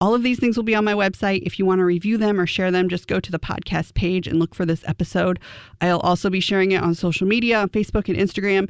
All 0.00 0.14
of 0.14 0.24
these 0.24 0.40
things 0.40 0.56
will 0.56 0.64
be 0.64 0.74
on 0.74 0.84
my 0.84 0.94
website. 0.94 1.42
If 1.44 1.58
you 1.58 1.66
want 1.66 1.78
to 1.78 1.84
review 1.84 2.18
them 2.18 2.40
or 2.40 2.46
share 2.46 2.72
them, 2.72 2.88
just 2.88 3.06
go 3.06 3.20
to 3.20 3.30
the 3.30 3.38
podcast 3.38 3.94
page 3.94 4.26
and 4.26 4.40
look 4.40 4.52
for 4.52 4.66
this 4.66 4.82
episode. 4.86 5.38
I'll 5.80 6.00
also 6.00 6.28
be 6.28 6.40
sharing 6.40 6.72
it 6.72 6.82
on 6.82 6.94
social 6.94 7.26
media, 7.26 7.60
on 7.60 7.68
Facebook 7.68 8.08
and 8.08 8.18
Instagram 8.18 8.68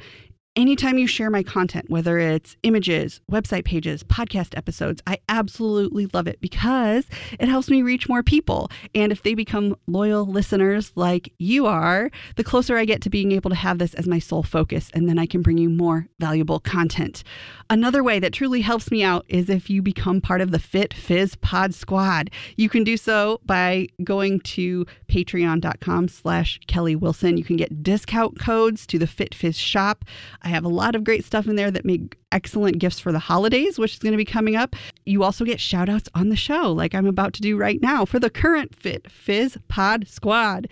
anytime 0.55 0.99
you 0.99 1.07
share 1.07 1.31
my 1.31 1.43
content, 1.43 1.89
whether 1.89 2.19
it's 2.19 2.57
images, 2.63 3.21
website 3.31 3.65
pages, 3.65 4.03
podcast 4.05 4.57
episodes, 4.57 5.03
I 5.07 5.19
absolutely 5.29 6.07
love 6.13 6.27
it 6.27 6.41
because 6.41 7.07
it 7.39 7.49
helps 7.49 7.71
me 7.71 7.83
reach 7.83 8.09
more 8.09 8.23
people. 8.23 8.71
And 8.95 9.13
if 9.13 9.23
they 9.23 9.35
become 9.35 9.77
loyal 9.87 10.27
listeners 10.27 10.93
like 10.95 11.33
you 11.39 11.67
are, 11.67 12.11
the 12.37 12.45
closer 12.45 12.77
I 12.77 12.85
get 12.85 13.01
to 13.03 13.11
being 13.11 13.33
able 13.33 13.51
to 13.51 13.57
have 13.57 13.79
this 13.79 13.95
as 13.95 14.07
my 14.07 14.19
sole 14.19 14.43
focus, 14.43 14.91
and 14.93 15.09
then 15.09 15.19
I 15.19 15.27
can 15.27 15.43
bring 15.43 15.59
you 15.59 15.71
more 15.71 16.07
valuable 16.19 16.61
content. 16.61 17.23
Another 17.71 18.05
way 18.05 18.19
that 18.19 18.35
truly 18.35 18.61
helps 18.61 18.91
me 18.91 19.03
out 19.03 19.25
is 19.29 19.49
if 19.49 19.71
you 19.71 19.81
become 19.81 20.21
part 20.21 20.43
of 20.43 20.51
the 20.51 20.59
Fit 20.59 20.93
Fizz 20.93 21.37
Pod 21.37 21.75
Squad. 21.75 22.31
You 22.57 22.69
can 22.69 22.85
do 22.85 22.97
so 22.97 23.41
by 23.47 23.87
going 24.05 24.41
to 24.41 24.85
patreon.com 25.09 26.09
slash 26.09 26.61
Kelly 26.67 26.95
Wilson. 26.95 27.39
You 27.39 27.45
can 27.45 27.57
get 27.57 27.83
discount 27.83 28.39
codes 28.39 28.87
to 28.89 28.99
the 28.99 29.07
Fit 29.07 29.35
Fizz 29.35 29.57
shop. 29.57 30.05
I 30.43 30.49
have 30.49 30.65
a 30.65 30.69
lot 30.69 30.95
of 30.95 31.05
great 31.05 31.25
stuff 31.25 31.47
in 31.47 31.57
there 31.57 31.71
that 31.71 31.85
make 31.85 32.17
excellent 32.31 32.79
gifts 32.79 32.99
for 32.99 33.13
the 33.13 33.19
holidays, 33.19 33.79
which 33.79 33.95
is 33.95 33.99
going 33.99 34.13
to 34.13 34.19
be 34.19 34.25
coming 34.25 34.57
up. 34.57 34.75
You 35.07 35.23
also 35.23 35.45
get 35.45 35.61
shout 35.61 35.89
outs 35.89 36.09
on 36.15 36.29
the 36.29 36.37
show, 36.37 36.73
like 36.73 36.95
I'm 36.95 37.07
about 37.07 37.33
to 37.35 37.43
do 37.43 37.57
right 37.57 37.81
now 37.81 38.05
for 38.05 38.19
the 38.19 38.31
current 38.31 38.75
Fit 38.75 39.11
Fizz 39.11 39.59
Pod 39.69 40.09
Squad. 40.09 40.69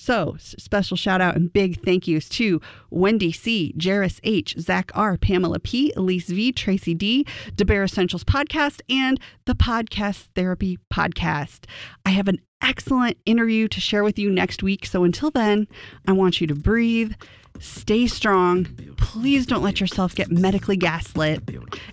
So, 0.00 0.36
special 0.38 0.96
shout 0.96 1.20
out 1.20 1.36
and 1.36 1.52
big 1.52 1.84
thank 1.84 2.08
yous 2.08 2.26
to 2.30 2.62
Wendy 2.88 3.32
C., 3.32 3.74
Jairus 3.78 4.18
H., 4.24 4.54
Zach 4.58 4.90
R., 4.94 5.18
Pamela 5.18 5.60
P., 5.60 5.92
Elise 5.94 6.30
V., 6.30 6.52
Tracy 6.52 6.94
D., 6.94 7.26
DeBear 7.56 7.84
Essentials 7.84 8.24
Podcast, 8.24 8.80
and 8.88 9.20
the 9.44 9.54
Podcast 9.54 10.28
Therapy 10.34 10.78
Podcast. 10.90 11.66
I 12.06 12.10
have 12.10 12.28
an 12.28 12.40
excellent 12.62 13.18
interview 13.26 13.68
to 13.68 13.78
share 13.78 14.02
with 14.02 14.18
you 14.18 14.30
next 14.30 14.62
week. 14.62 14.86
So, 14.86 15.04
until 15.04 15.30
then, 15.30 15.68
I 16.08 16.12
want 16.12 16.40
you 16.40 16.46
to 16.46 16.54
breathe, 16.54 17.12
stay 17.58 18.06
strong. 18.06 18.66
Please 18.96 19.46
don't 19.46 19.62
let 19.62 19.80
yourself 19.80 20.14
get 20.14 20.30
medically 20.30 20.76
gaslit, 20.76 21.42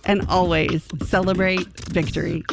and 0.04 0.26
always 0.28 0.86
celebrate 1.04 1.66
victory. 1.88 2.44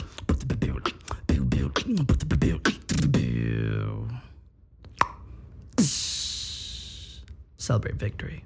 Celebrate 7.57 7.95
victory. 7.95 8.43